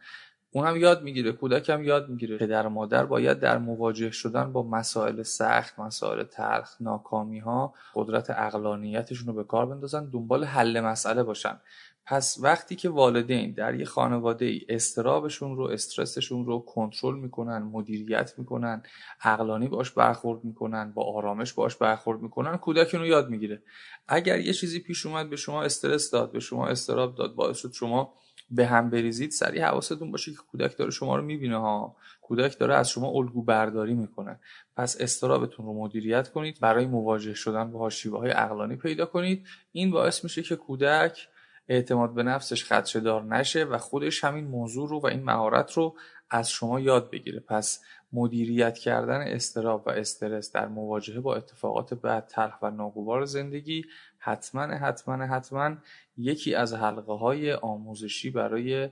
[0.57, 2.37] اون هم یاد می‌گیره کودک هم یاد می‌گیره.
[2.37, 8.29] پدر و مادر باید در مواجه شدن با مسائل سخت مسائل تلخ ناکامی ها قدرت
[8.29, 11.59] اقلانیتشون رو به کار بندازن دنبال حل مسئله باشن.
[12.05, 18.33] پس وقتی که والدین در یه خانواده ای استرابشون رو استرسشون رو کنترل می‌کنن مدیریت
[18.37, 18.83] می‌کنن
[19.21, 23.61] عقلانی باش برخورد می‌کنن با آرامش باش برخورد می‌کنن کودک رو یاد می‌گیره.
[24.07, 27.71] اگر یه چیزی پیش اومد به شما استرس داد به شما استراب داد باعث شد
[27.71, 28.13] شما
[28.49, 31.95] به هم بریزید سریع حواستون باشه که کودک داره شما رو می‌بینه ها.
[32.21, 34.39] کودک داره از شما الگو برداری می‌کنه.
[34.75, 39.47] پس استرابتون رو مدیریت کنید برای مواجه شدن با شیوه های عقلانی پیدا کنید.
[39.71, 41.27] این باعث میشه که کودک
[41.69, 45.95] اعتماد به نفسش خدشه دار نشه و خودش همین موضوع رو و این مهارت رو
[46.29, 47.39] از شما یاد بگیره.
[47.39, 47.81] پس
[48.13, 53.85] مدیریت کردن استراب و استرس در مواجهه با اتفاقات بد تلخ و ناگوار زندگی
[54.19, 55.75] حتما حتما حتما
[56.17, 58.89] یکی از حلقه های آموزشی برای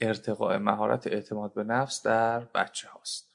[0.00, 3.34] ارتقاء مهارت اعتماد به نفس در بچه هاست.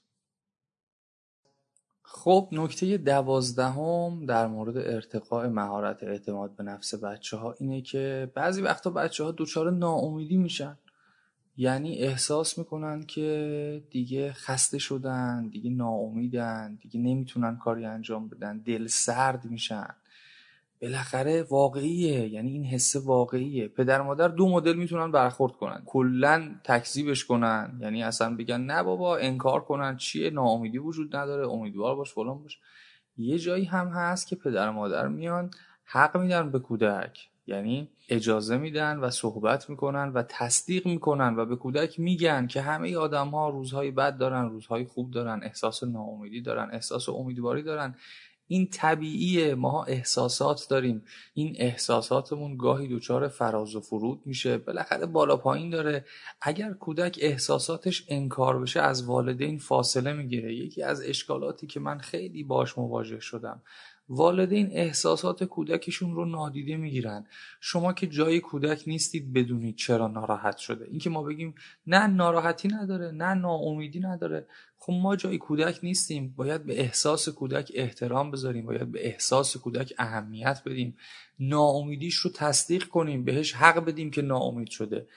[2.02, 8.62] خب نکته دوازدهم در مورد ارتقاء مهارت اعتماد به نفس بچه ها اینه که بعضی
[8.62, 10.78] وقتا بچه ها دچار ناامیدی میشن.
[11.58, 18.88] یعنی احساس می‌کنن که دیگه خسته شدن دیگه ناامیدن دیگه نمی‌تونن کاری انجام بدن دل
[18.88, 19.96] سرد میشن.
[20.82, 22.28] بالاخره واقعیه.
[22.28, 23.68] یعنی این حس واقعیه.
[23.68, 25.84] پدر مادر دو مدل می‌تونن برخورد کنن.
[25.86, 27.80] کلا تکذیبش کنن.
[27.82, 29.98] یعنی اصلا بگن نه بابا انکار کنن.
[29.98, 31.48] چیه؟ ناامیدی وجود نداره.
[31.48, 32.60] امیدوار باش فلان باش.
[33.18, 35.52] یه جایی هم هست که پدر مادر میان
[35.84, 37.30] حق میدن به کودک.
[37.48, 42.98] یعنی اجازه میدن و صحبت می‌کنن و تصدیق می‌کنن و به کودک میگن که همه
[42.98, 47.96] آدم ها روزهای بد دارن روزهای خوب دارن احساس ناامیدی دارن احساس امیدواری دارن.
[48.52, 51.04] این طبیعیه ماها احساسات داریم.
[51.34, 54.58] این احساساتمون گاهی دچار فراز و فرود میشه.
[54.58, 56.06] بالاخره بالا پایین داره.
[56.42, 60.56] اگر کودک احساساتش انکار بشه از والدین فاصله می‌گیره.
[60.56, 63.62] یکی از اشکالاتی که من خیلی باش مواجه شدم
[64.10, 67.26] والدین احساسات کودکشون رو نادیده می‌گیرن.
[67.62, 70.86] شما که جای کودک نیستید بدونید چرا ناراحت شده.
[70.86, 71.56] اینکه ما بگیم
[71.88, 74.48] نه ناراحتی نداره نه ناامیدی نداره.
[74.78, 76.34] خب ما جای کودک نیستیم.
[76.38, 78.66] باید به احساس کودک احترام بذاریم.
[78.66, 80.98] باید به احساس کودک اهمیت بدیم.
[81.40, 83.24] ناامیدیش رو تصدیق کنیم.
[83.24, 85.08] بهش حق بدیم که ناامید شده.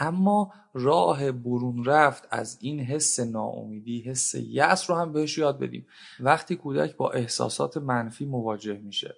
[0.00, 5.86] اما راه برون رفت از این حس ناامیدی حس یأس رو هم بهش یاد بدیم.
[6.20, 9.16] وقتی کودک با احساسات منفی مواجه میشه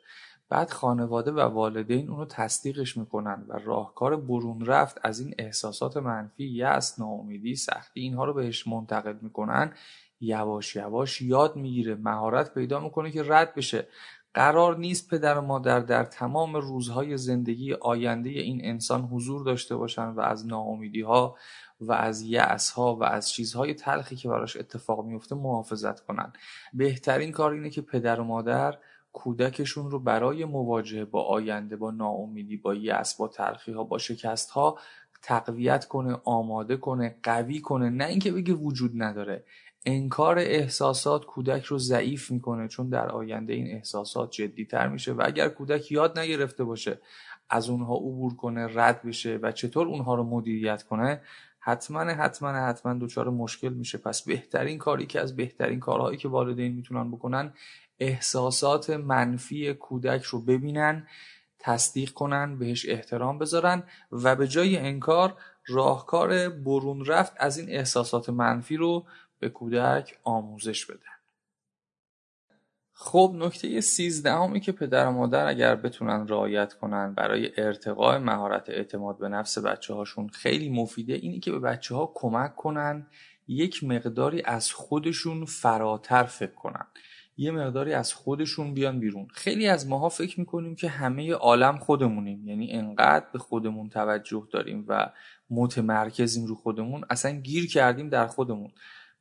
[0.49, 6.45] بعد خانواده و والدین اونو تصدیقش می‌کنن و راهکار برون رفت از این احساسات منفی
[6.45, 9.73] یأس ناامیدی سختی اینها رو بهش منتقل می‌کنن
[10.21, 13.89] یواش یواش یاد می‌گیره مهارت پیدا می‌کنه که رد بشه.
[14.35, 20.09] قرار نیست پدر و مادر در تمام روزهای زندگی آینده این انسان حضور داشته باشن
[20.09, 21.37] و از ناامیدی ها
[21.81, 26.33] و از یأس ها و از چیزهای تلخی که براش اتفاق میفته محافظت کنن
[26.73, 28.79] بهترین کار اینه که پدر و مادر
[29.13, 34.51] کودکشون رو برای مواجهه با آینده با ناامیدی با یأس با تلخی ها با شکست
[34.51, 34.79] ها
[35.25, 37.91] تقویت کنه آماده کنه قوی کنه.
[37.91, 39.45] نه اینکه بگه وجود نداره.
[39.87, 45.49] انکار احساسات کودک رو ضعیف می‌کنه چون در آینده این احساسات جدیتر میشه و اگر
[45.49, 47.01] کودک یاد نگرفته باشه
[47.51, 51.21] از اونها عبور کنه رد بشه و چطور اونها رو مدیریت کنه
[51.61, 53.99] حتما حتما حتما دچار مشکل میشه.
[53.99, 57.53] پس بهترین کاری که از بهترین کارهایی که والدین می‌تونن بکنن
[57.99, 61.07] احساسات منفی کودک رو ببینن
[61.59, 63.83] تصدیق کنن بهش احترام بذارن
[64.13, 69.07] و به جای انکار راهکار برون رفت از این احساسات منفی رو
[69.45, 71.15] به کودک آموزش بدن
[72.93, 79.19] خب نکته سیزدهمی که پدر و مادر اگر بتونن رعایت کنن برای ارتقاء مهارت اعتماد
[79.19, 83.07] به نفس بچه هاشون خیلی مفیده اینی که به بچه ها کمک کنن
[83.49, 86.87] یک مقداری از خودشون فراتر فکر کنن.
[87.37, 89.27] یه مقداری از خودشون بیان بیرون.
[89.33, 92.49] خیلی از ماها فکر می‌کنیم که همه عالم خودمونیم.
[92.49, 95.11] یعنی انقدر به خودمون توجه داریم و
[95.51, 98.73] متمرکزیم رو خودمون اصلا گیر کردیم در خودمون.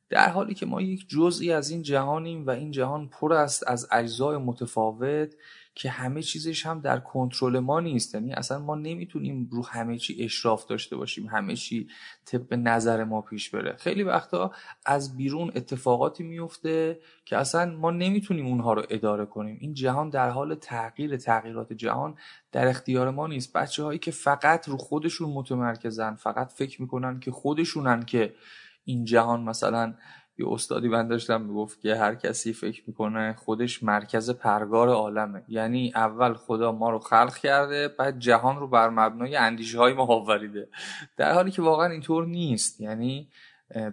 [0.08, 3.88] در حالی که ما یک جزئی از این جهانیم و این جهان پر است از
[3.92, 5.34] اجزای متفاوت
[5.74, 8.14] که همه چیزش هم در کنترل ما نیست.
[8.14, 11.88] یعنی اصلا ما نمی‌تونیم رو همه چی اشراف داشته باشیم همه چی
[12.24, 13.76] طبق نظر ما پیش بره.
[13.76, 14.52] خیلی وقتا
[14.86, 19.58] از بیرون اتفاقاتی میفته که اصلا ما نمی‌تونیم اونها رو اداره کنیم.
[19.60, 22.14] این جهان در حال تغییر تغییرات جهان
[22.52, 23.52] در اختیار ما نیست.
[23.52, 28.34] بچه هایی که فقط رو خودشون متمرکزن فقط فکر می‌کنن که خودشونن که
[28.84, 29.94] این جهان مثلا
[30.38, 35.42] یه استادی من داشتم می‌گفت که هر کسی فکر می‌کنه خودش مرکز پرگار عالمه.
[35.48, 40.06] یعنی اول خدا ما رو خلق کرده بعد جهان رو بر مبنای اندیشه های ما
[40.06, 40.68] آوریده.
[41.16, 42.80] در حالی که واقعا اینطور نیست.
[42.80, 43.28] یعنی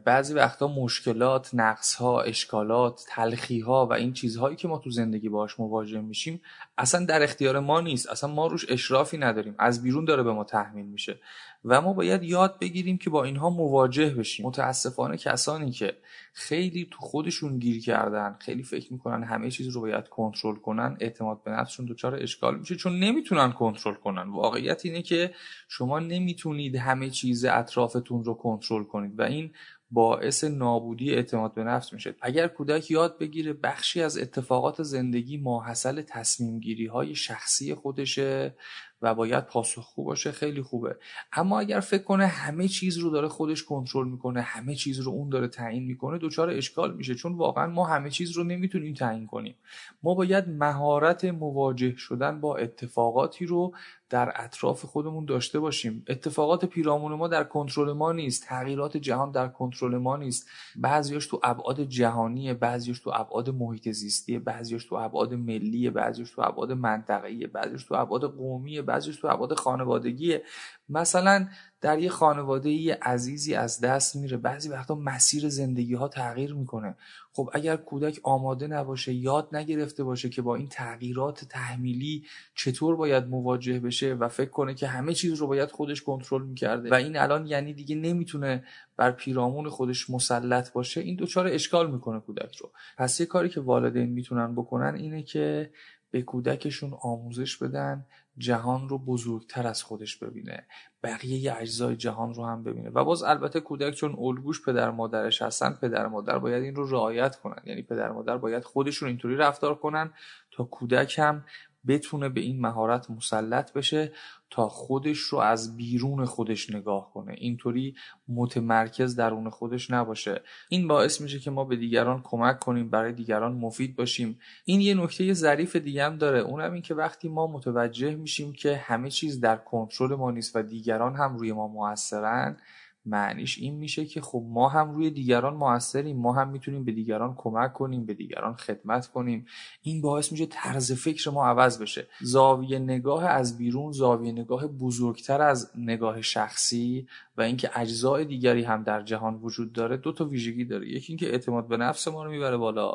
[0.05, 5.29] بعضی وقتا مشکلات، نقص ها، اشکالات، تلخی ها و این چیزهایی که ما تو زندگی
[5.29, 6.41] باش مواجه میشیم
[6.77, 8.09] اصلا در اختیار ما نیست.
[8.09, 9.55] اصلا ما روش اشرافی نداریم.
[9.59, 11.19] از بیرون داره به ما تحمیل میشه.
[11.65, 14.45] و ما باید یاد بگیریم که با اینها مواجه بشیم.
[14.45, 15.97] متاسفانه کسانی که
[16.33, 21.43] خیلی تو خودشون گیر کردن خیلی فکر می‌کنن همه چیز رو باید کنترل کنن اعتماد
[21.43, 24.29] به نفسشون دچار اشکال میشه چون نمی‌تونن کنترل کنن.
[24.29, 25.33] واقعیت اینه که
[25.69, 29.51] شما نمی‌تونید همه چیز اطرافتون رو کنترل کنید و این
[29.91, 32.15] باعث نابودی اعتماد به نفس میشه.
[32.21, 38.55] اگر کودک یاد بگیره بخشی از اتفاقات زندگی ماحصل تصمیم گیری های شخصی خودشه
[39.01, 40.95] و باید پاسخگو باشه خیلی خوبه.
[41.33, 45.29] اما اگر فکر کنه همه چیز رو داره خودش کنترل می‌کنه همه چیز رو اون
[45.29, 47.15] داره تعیین می‌کنه دچار اشکال میشه.
[47.15, 49.55] چون واقعا ما همه چیز رو نمی‌تونیم تعیین کنیم.
[50.03, 53.73] ما باید مهارت مواجه شدن با اتفاقاتی رو
[54.11, 56.05] در اطراف خودمون داشته باشیم.
[56.07, 58.45] اتفاقات پیرامون ما در کنترل ما نیست.
[58.45, 60.49] تغییرات جهان در کنترل ما نیست.
[60.75, 66.41] بعضیاش تو ابعاد جهانیه بعضیاش تو ابعاد محیط زیستیه بعضیاش تو ابعاد ملیه بعضیاش تو
[66.41, 70.43] ابعاد منطقه‌ایه بعضیش تو ابعاد قومیه بعضیش تو ابعاد خانوادگیه.
[70.89, 71.47] مثلا
[71.81, 74.37] در یه خانواده ای عزیزی از دست میره.
[74.37, 76.95] بعضی وقتا مسیر زندگی ها تغییر می‌کنه.
[77.33, 82.25] خب اگر کودک آماده نباشه یاد نگرفته باشه که با این تغییرات تحمیلی
[82.55, 86.89] چطور باید مواجه بشه و فکر کنه که همه چیز رو باید خودش کنترل می‌کرده.
[86.89, 88.63] و این الان یعنی دیگه نمی‌تونه
[88.97, 91.01] بر پیرامون خودش مسلط باشه.
[91.01, 92.71] این دچار اشکال می‌کنه کودک رو.
[92.97, 95.71] پس یه کاری که والدین می‌تونن بکنن اینه که
[96.11, 98.05] به کودکشون آموزش بدن
[98.37, 100.67] جهان رو بزرگتر از خودش ببینه.
[101.03, 102.89] بقیه اجزای جهان رو هم ببینه.
[102.89, 107.35] و باز البته کودک چون الگوش پدر مادرش هستن پدر مادر باید این رو رعایت
[107.35, 107.61] کنن.
[107.65, 110.13] یعنی پدر مادر باید خودشون اینطوری رفتار کنن
[110.51, 111.45] تا کودک هم
[111.87, 114.11] بتونه به این مهارت مسلط بشه
[114.49, 117.35] تا خودش رو از بیرون خودش نگاه کنه.
[117.37, 117.95] اینطوری
[118.27, 120.41] متمرکز درون خودش نباشه.
[120.69, 124.39] این باعث میشه که ما به دیگران کمک کنیم برای دیگران مفید باشیم.
[124.65, 126.39] این یه نکته ظریف دیگه هم داره.
[126.39, 130.61] اونم این که وقتی ما متوجه میشیم که همه چیز در کنترل ما نیست و
[130.61, 132.57] دیگران هم روی ما موثرن
[133.05, 137.35] معنیش این میشه که خب ما هم روی دیگران موثریم ما هم می‌تونیم به دیگران
[137.37, 139.45] کمک کنیم به دیگران خدمت کنیم.
[139.81, 142.07] این باعث میشه طرز فکر ما عوض بشه.
[142.21, 148.83] زاویه نگاه از بیرون زاویه نگاه بزرگتر از نگاه شخصی و اینکه اجزای دیگری هم
[148.83, 150.89] در جهان وجود داره دو تا ویژگی داره.
[150.89, 152.93] یکی اینکه اعتماد به نفس ما رو می‌بره بالا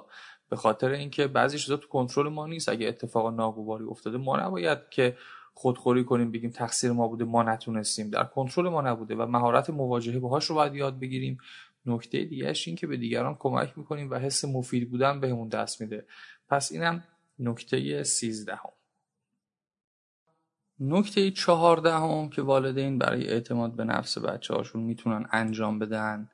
[0.49, 2.69] به خاطر اینکه بعضی چیزا تو کنترل ما نیست.
[2.69, 5.17] اگه اتفاق ناگواری افتاده ما نباید که
[5.59, 8.11] خودخوری کنیم بگیم تقصیر ما بوده ما نتونستیم.
[8.11, 11.39] در کنترل ما نبوده و مهارت مواجهه باهاش رو باید یاد بگیریم.
[11.87, 16.07] نکته دیگهش این که به دیگران کمک می‌کنیم و حس مفید بودن بهمون دست میده.
[16.49, 17.05] پس اینم
[17.39, 18.73] نکته سیزدهم.
[20.81, 26.31] نکته چهاردهم که والدین برای اعتماد به نفس بچه هاشون می‌تونن انجام بدن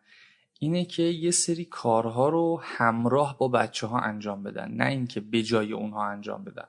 [0.58, 5.42] اینه که یه سری کارها رو همراه با بچه ها انجام بدن نه اینکه به
[5.42, 6.68] جای اونها انجام بدن.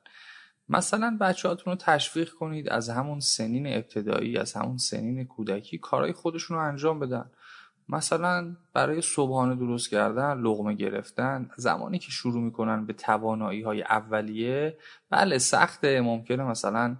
[0.70, 6.14] مثلا بچه هاتون رو تشویق کنید از همون سنین ابتدایی از همون سنین کودکی کارهای
[6.14, 7.32] خودشون رو انجام بدن.
[7.89, 14.78] مثلا برای صبحانه درست کردن لغمه گرفتن زمانی که شروع می‌کنن به توانایی های اولیه
[15.09, 16.97] بله سخته ممکنه مثلا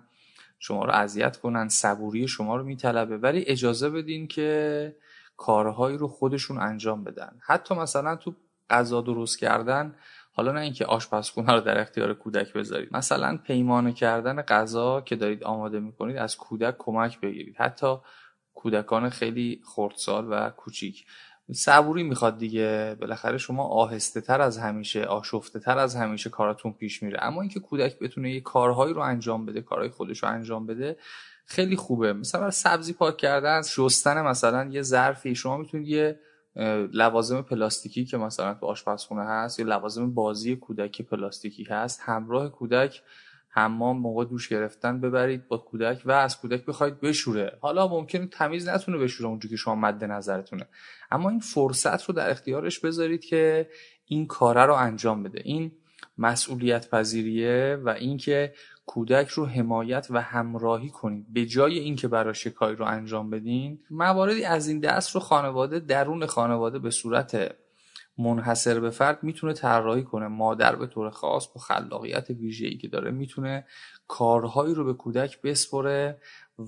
[0.60, 4.96] شما رو اذیت کنن صبوری شما رو میطلبه ولی اجازه بدین که
[5.38, 7.40] کارهایی رو خودشون انجام بدن.
[7.42, 8.36] حتی مثلا تو
[8.70, 9.96] غذا درست کردن
[10.36, 12.90] حالا نه اینکه آشپزخونه رو در اختیار کودک بذارید.
[12.92, 17.56] مثلا پیمانه کردن غذا که دارید آماده می‌کنید از کودک کمک بگیرید.
[17.58, 17.96] حتی
[18.54, 21.06] کودکان خیلی خردسال و کوچیک.
[21.52, 22.98] صبوری می‌خواد دیگه.
[23.00, 27.20] بالاخره شما آهسته تر از همیشه آشفته تر از همیشه کاراتون پیش میره.
[27.22, 30.98] اما اینکه کودک بتونه یه کارهایی رو انجام بده کارهای خودش رو انجام بده
[31.46, 32.14] خیلی خوبه.
[32.14, 35.36] مثلا سبزی پاک کردن شستن مثلا یه ظرفی.
[35.36, 36.20] شما می‌تونید یه
[36.94, 43.02] لوازم پلاستیکی که مثلا تو آشپزخونه هست یا لوازم بازی کودکی پلاستیکی هست همراه کودک
[43.56, 47.58] حمام موقع دوش گرفتن ببرید با کودک و از کودک بخواید بشوره.
[47.62, 50.68] حالا ممکنه تمیز نتونه بشوره اونجوری که شما مد نظرتونه.
[51.12, 53.70] اما این فرصت رو در اختیارش بذارید که
[54.06, 55.42] این کاره رو انجام بده.
[55.44, 55.72] این
[56.18, 58.54] مسئولیت پذیریه و اینکه
[58.86, 61.34] کودک رو حمایت و همراهی کنید.
[61.34, 66.26] به جای اینکه براش کاری رو انجام بدین مواردی از این دست رو خانواده درون
[66.26, 67.56] خانواده به صورت
[68.18, 70.28] منحصر به فرد می‌تونه طراحی کنه.
[70.28, 73.66] مادر به طور خاص با خلاقیت ویژه‌ای که داره می‌تونه
[74.08, 76.18] کارهایی رو به کودک بسپره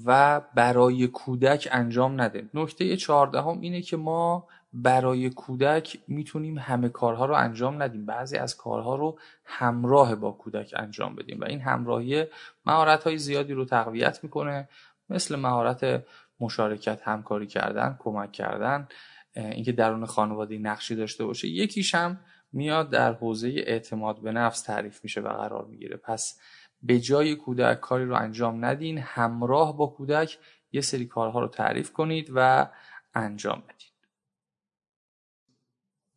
[0.06, 2.50] و برای کودک انجام نده.
[2.54, 4.48] نکته چهاردهم اینه که ما
[4.78, 8.06] برای کودک می‌تونیم همه کارها رو انجام ندیم.
[8.06, 12.26] بعضی از کارها رو همراه با کودک انجام بدیم و این همراهی
[12.66, 14.70] مهارت های زیادی رو تقویت می‌کنه.
[15.10, 16.04] مثل مهارت
[16.40, 18.88] مشارکت همکاری کردن کمک کردن
[19.34, 22.20] اینکه درون خانواده نقشی داشته باشه یکیش هم
[22.54, 25.98] میاد در حوزه اعتماد به نفس تعریف میشه و قرار می‌گیره.
[25.98, 26.40] پس
[26.82, 30.38] به جای کودک کاری رو انجام ندین همراه با کودک
[30.72, 32.70] یه سری کارها رو تعریف کنید و
[33.14, 33.95] انجام بدید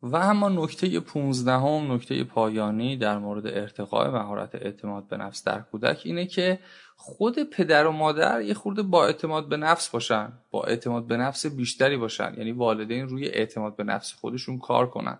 [0.01, 5.59] و اما نکته 15 هم نکته پایانی در مورد ارتقاء مهارت اعتماد به نفس در
[5.59, 6.59] کودک اینه که
[6.95, 11.45] خود پدر و مادر یه خورده با اعتماد به نفس باشن با اعتماد به نفس
[11.45, 12.33] بیشتری باشن.
[12.37, 15.17] یعنی والدین روی اعتماد به نفس خودشون کار کنن.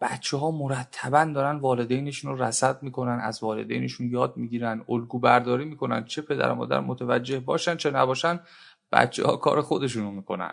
[0.00, 6.04] بچه ها مرتبا دارن والدینشون رو رسد می‌کنن از والدینشون یاد می‌گیرن الگو برداری می‌کنن
[6.04, 8.40] چه پدر و مادر متوجه باشن چه نباشن
[8.92, 10.52] بچه ها کار خودشون رو می‌کنن.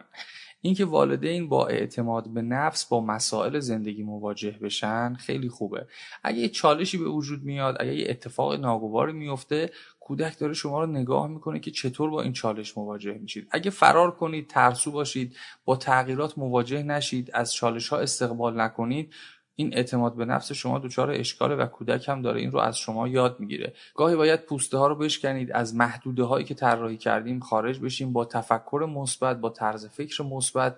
[0.66, 5.88] اینکه والدین با اعتماد به نفس با مسائل زندگی مواجه بشن خیلی خوبه.
[6.24, 10.92] اگه یه چالشی به وجود میاد اگه یه اتفاق ناگواری میفته کودک داره شما رو
[10.92, 13.48] نگاه می‌کنه که چطور با این چالش مواجه میشید.
[13.52, 15.36] اگه فرار کنید ترسو باشید
[15.66, 19.14] با تغییرات مواجه نشید از چالش ها استقبال نکنید
[19.56, 22.42] این اعتماد به نفس شما دچار اشکاله و کودک هم داره.
[22.42, 23.74] این رو از شما یاد می‌گیره.
[23.96, 28.26] گاهی باید پوسته ها رو بشکنید از محدوده هایی که طراحی کردیم خارج بشیم با
[28.26, 30.76] تفکر مثبت با طرز فکر مثبت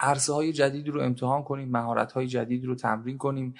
[0.00, 3.54] عرصه های جدیدی رو امتحان کنیم مهارت های جدیدی رو تمرین کنیم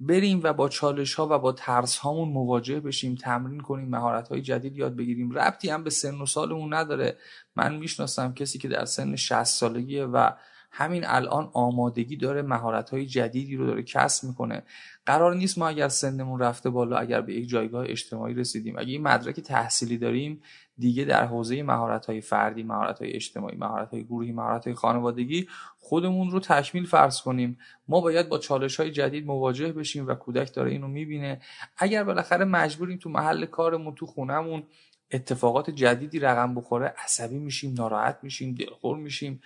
[0.00, 4.42] بریم و با چالش ها و با ترس هامون مواجه بشیم تمرین کنیم مهارت های
[4.42, 5.32] جدید یاد بگیریم.
[5.32, 7.16] ربطی هم به سن و سالمون نداره.
[7.56, 10.30] من می‌شناسم کسی که در سن 60 سالگیه و
[10.76, 14.62] همین الان آمادگی داره مهارت های جدیدی رو داره کسب می‌کنه.
[15.06, 18.78] قرار نیست ما اگر سنمون رفته بالا اگر به یک جایگاه اجتماعی رسیدیم.
[18.78, 20.42] اگه این مدرک تحصیلی داریم
[20.78, 25.48] دیگه در حوزه مهارت های فردی مهارت های اجتماعی مهارت های گروهی مهارت های خانوادگی
[25.78, 27.58] خودمون رو تکمیل فرض کنیم.
[27.88, 31.40] ما باید با چالش های جدید مواجه بشیم و کودک داره اینو می‌بینه.
[31.76, 34.62] اگر بالاخره مجبوریم تو محل کارمون تو خونهمون
[35.10, 39.40] اتفاقات جدیدی رقم بخوره عصبی میشیم ناراحت میشیم دلخور میشیم.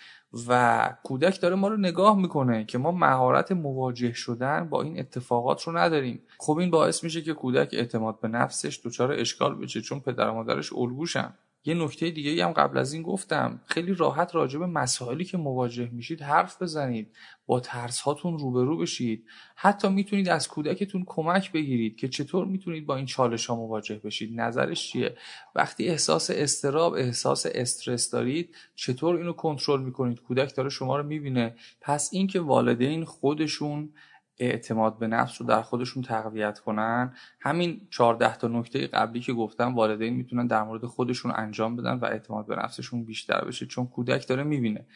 [0.48, 5.62] و کودک داره ما رو نگاه می‌کنه که ما مهارت مواجه شدن با این اتفاقات
[5.62, 6.22] رو نداریم.
[6.38, 10.34] خب این باعث میشه که کودک اعتماد به نفسش دچار اشکال بشه چون پدر و
[10.34, 11.34] مادرش الگوشن.
[11.68, 13.60] یه نکته دیگه هم قبل از این گفتم.
[13.66, 17.12] خیلی راحت راجع به مسائلی که مواجه میشید حرف بزنید.
[17.46, 19.24] با ترس هاتون روبرو بشید.
[19.56, 24.40] حتی می‌تونید از کودکتون کمک بگیرید که چطور می‌تونید با این چالش ها مواجه بشید.
[24.40, 25.16] نظرش چیه؟
[25.54, 31.54] وقتی احساس استراب احساس استرس دارید چطور اینو کنترل می‌کنید؟ کودک داره شما رو می‌بینه.
[31.80, 33.92] پس اینکه والدین خودشون
[34.38, 37.14] اعتماد به نفس رو در خودشون تقویت کنن.
[37.40, 42.04] همین 14 تا نکته قبلی که گفتم والدین می‌تونن در مورد خودشون انجام بدن و
[42.04, 44.86] اعتماد به نفسشون بیشتر بشه چون کودک داره می‌بینه.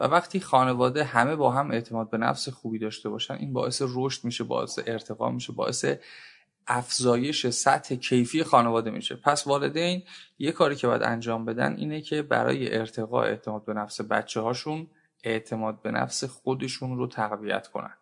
[0.00, 4.24] و وقتی خانواده همه با هم اعتماد به نفس خوبی داشته باشن این باعث رشد
[4.24, 5.84] میشه باعث ارتقا میشه باعث
[6.66, 9.16] افزایش سطح کیفی خانواده میشه.
[9.16, 10.02] پس والدین
[10.38, 14.86] یه کاری که باید انجام بدن اینه که برای ارتقاء اعتماد به نفس بچه هاشون
[15.24, 17.94] اعتماد به نفس خودشون رو تقویت کنن.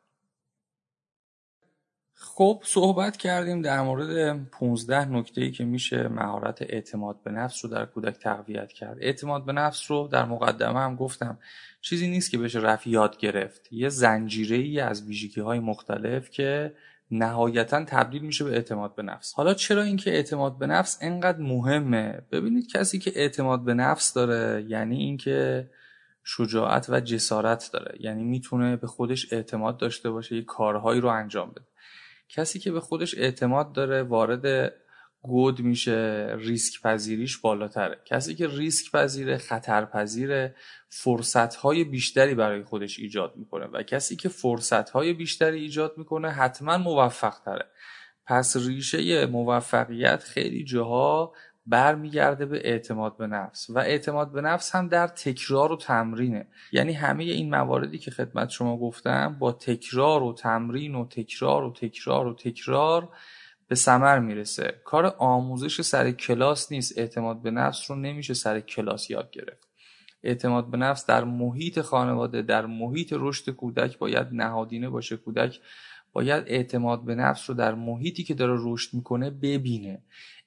[2.22, 7.84] خب صحبت کردیم در مورد 15 نکته که میشه مهارت اعتماد به نفس رو در
[7.84, 8.96] کودک تقویت کرد.
[9.00, 11.38] اعتماد به نفس رو در مقدمه هم گفتم.
[11.80, 13.72] چیزی نیست که بشه رفت یاد گرفت.
[13.72, 16.74] یه زنجیره ای از ویژگی های مختلف که
[17.10, 19.34] نهایتا تبدیل میشه به اعتماد به نفس.
[19.34, 24.64] حالا چرا اینکه اعتماد به نفس انقدر مهمه؟ ببینید کسی که اعتماد به نفس داره
[24.68, 25.70] یعنی اینکه
[26.24, 27.98] شجاعت و جسارت داره.
[28.00, 31.69] یعنی می‌تونه به خودش اعتماد داشته باشه یه کارهایی رو انجام بده.
[32.34, 34.72] کسی که به خودش اعتماد داره وارد
[35.22, 37.98] گود میشه ریسک پذیریش بالاتره.
[38.04, 40.54] کسی که ریسک پذیره خطر پذیره
[40.88, 46.30] فرصت های بیشتری برای خودش ایجاد می‌کنه و کسی که فرصت های بیشتری ایجاد می‌کنه
[46.30, 47.66] حتما موفق تره
[48.26, 51.32] پس ریشه موفقیت خیلی جاها
[51.66, 53.70] برمیگرده به اعتماد به نفس.
[53.70, 56.46] و اعتماد به نفس هم در تکرار و تمرینه.
[56.72, 61.72] یعنی همه این مواردی که خدمت شما گفتم با تکرار و تمرین و تکرار و
[61.72, 63.08] تکرار و تکرار
[63.68, 64.80] به ثمر می‌رسه.
[64.84, 66.98] کار آموزش سر کلاس نیست.
[66.98, 69.68] اعتماد به نفس رو نمیشه سر کلاس یاد گرفت.
[70.22, 75.16] اعتماد به نفس در محیط خانواده در محیط رشد کودک باید نهادینه باشه.
[75.16, 75.60] کودک
[76.12, 80.02] باید اعتماد به نفس رو در محیطی که داره رشد می‌کنه ببینه.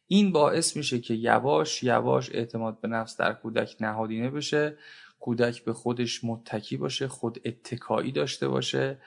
[0.07, 4.77] این باعث میشه که یواش یواش اعتماد به نفس در کودک نهادینه بشه
[5.19, 8.97] کودک به خودش متکی باشه خود اتکایی داشته باشه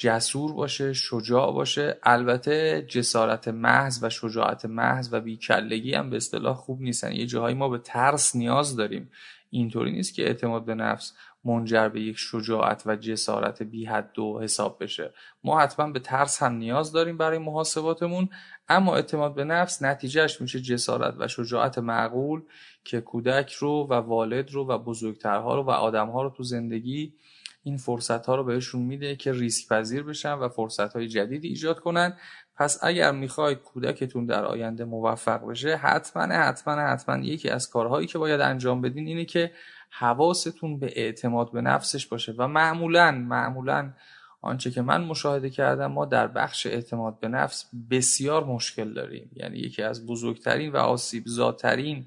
[0.00, 1.98] جسور باشه شجاع باشه.
[2.02, 7.12] البته جسارت محض و شجاعت محض و بیکلگی هم به اصطلاح خوب نیستن.
[7.12, 9.10] یه جاهایی ما به ترس نیاز داریم.
[9.50, 11.12] اینطوری نیست که اعتماد به نفس
[11.44, 15.14] منجر به یک شجاعت و جسارت بی حد و حساب بشه.
[15.44, 18.28] ما حتما به ترس هم نیاز داریم برای محاسباتمون
[18.68, 22.42] اما اعتماد به نفس نتیجهش میشه جسارت و شجاعت معقول
[22.84, 27.14] که کودک رو و والد رو و بزرگترها رو و آدمها رو تو زندگی
[27.62, 31.80] این فرصت ها رو بهشون میده که ریسک پذیر بشن و فرصت های جدیدی ایجاد
[31.80, 32.16] کنن.
[32.56, 38.18] پس اگر می‌خواید کودکتون در آینده موفق بشه حتما حتما حتما یکی از کارهایی که
[38.18, 39.52] باید انجام بدین اینه که
[39.90, 43.92] حواستون به اعتماد به نفسش باشه و معمولا معمولا
[44.42, 49.30] آنچه که من مشاهده کردم ما در بخش اعتماد به نفس بسیار مشکل داریم.
[49.36, 52.06] یعنی یکی از بزرگترین و آسیب زادترین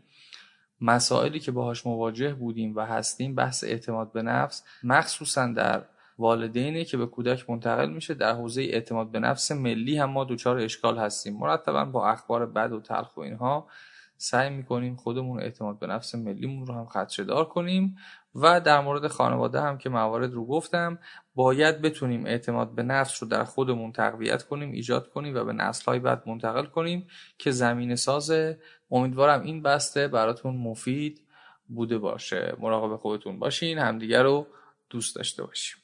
[0.82, 5.82] مسائلی که باهاش مواجه بودیم و هستیم بحث اعتماد به نفس مخصوصا در
[6.18, 10.58] والدینی که به کودک منتقل میشه در حوزه اعتماد به نفس ملی هم ما دچار
[10.58, 11.38] اشکال هستیم.
[11.38, 13.68] مرتبا با اخبار بد و تلخ و اینها.
[14.24, 17.96] سعی می‌کنیم خودمون اعتماد به نفس ملیمون رو هم خدشدار کنیم
[18.36, 21.00] و در مورد خانواده هم که موارد رو گفتم
[21.36, 25.86] باید بتونیم اعتماد به نفس رو در خودمون تقویت کنیم ایجاد کنیم و به نسل
[25.86, 27.08] های بعد منتقل کنیم
[27.38, 28.60] که زمین سازه
[28.92, 31.22] امیدوارم این بسته براتون مفید
[31.68, 32.56] بوده باشه.
[32.60, 34.48] مراقب خودتون باشین همدیگر رو
[34.90, 35.83] دوست داشته باشیم.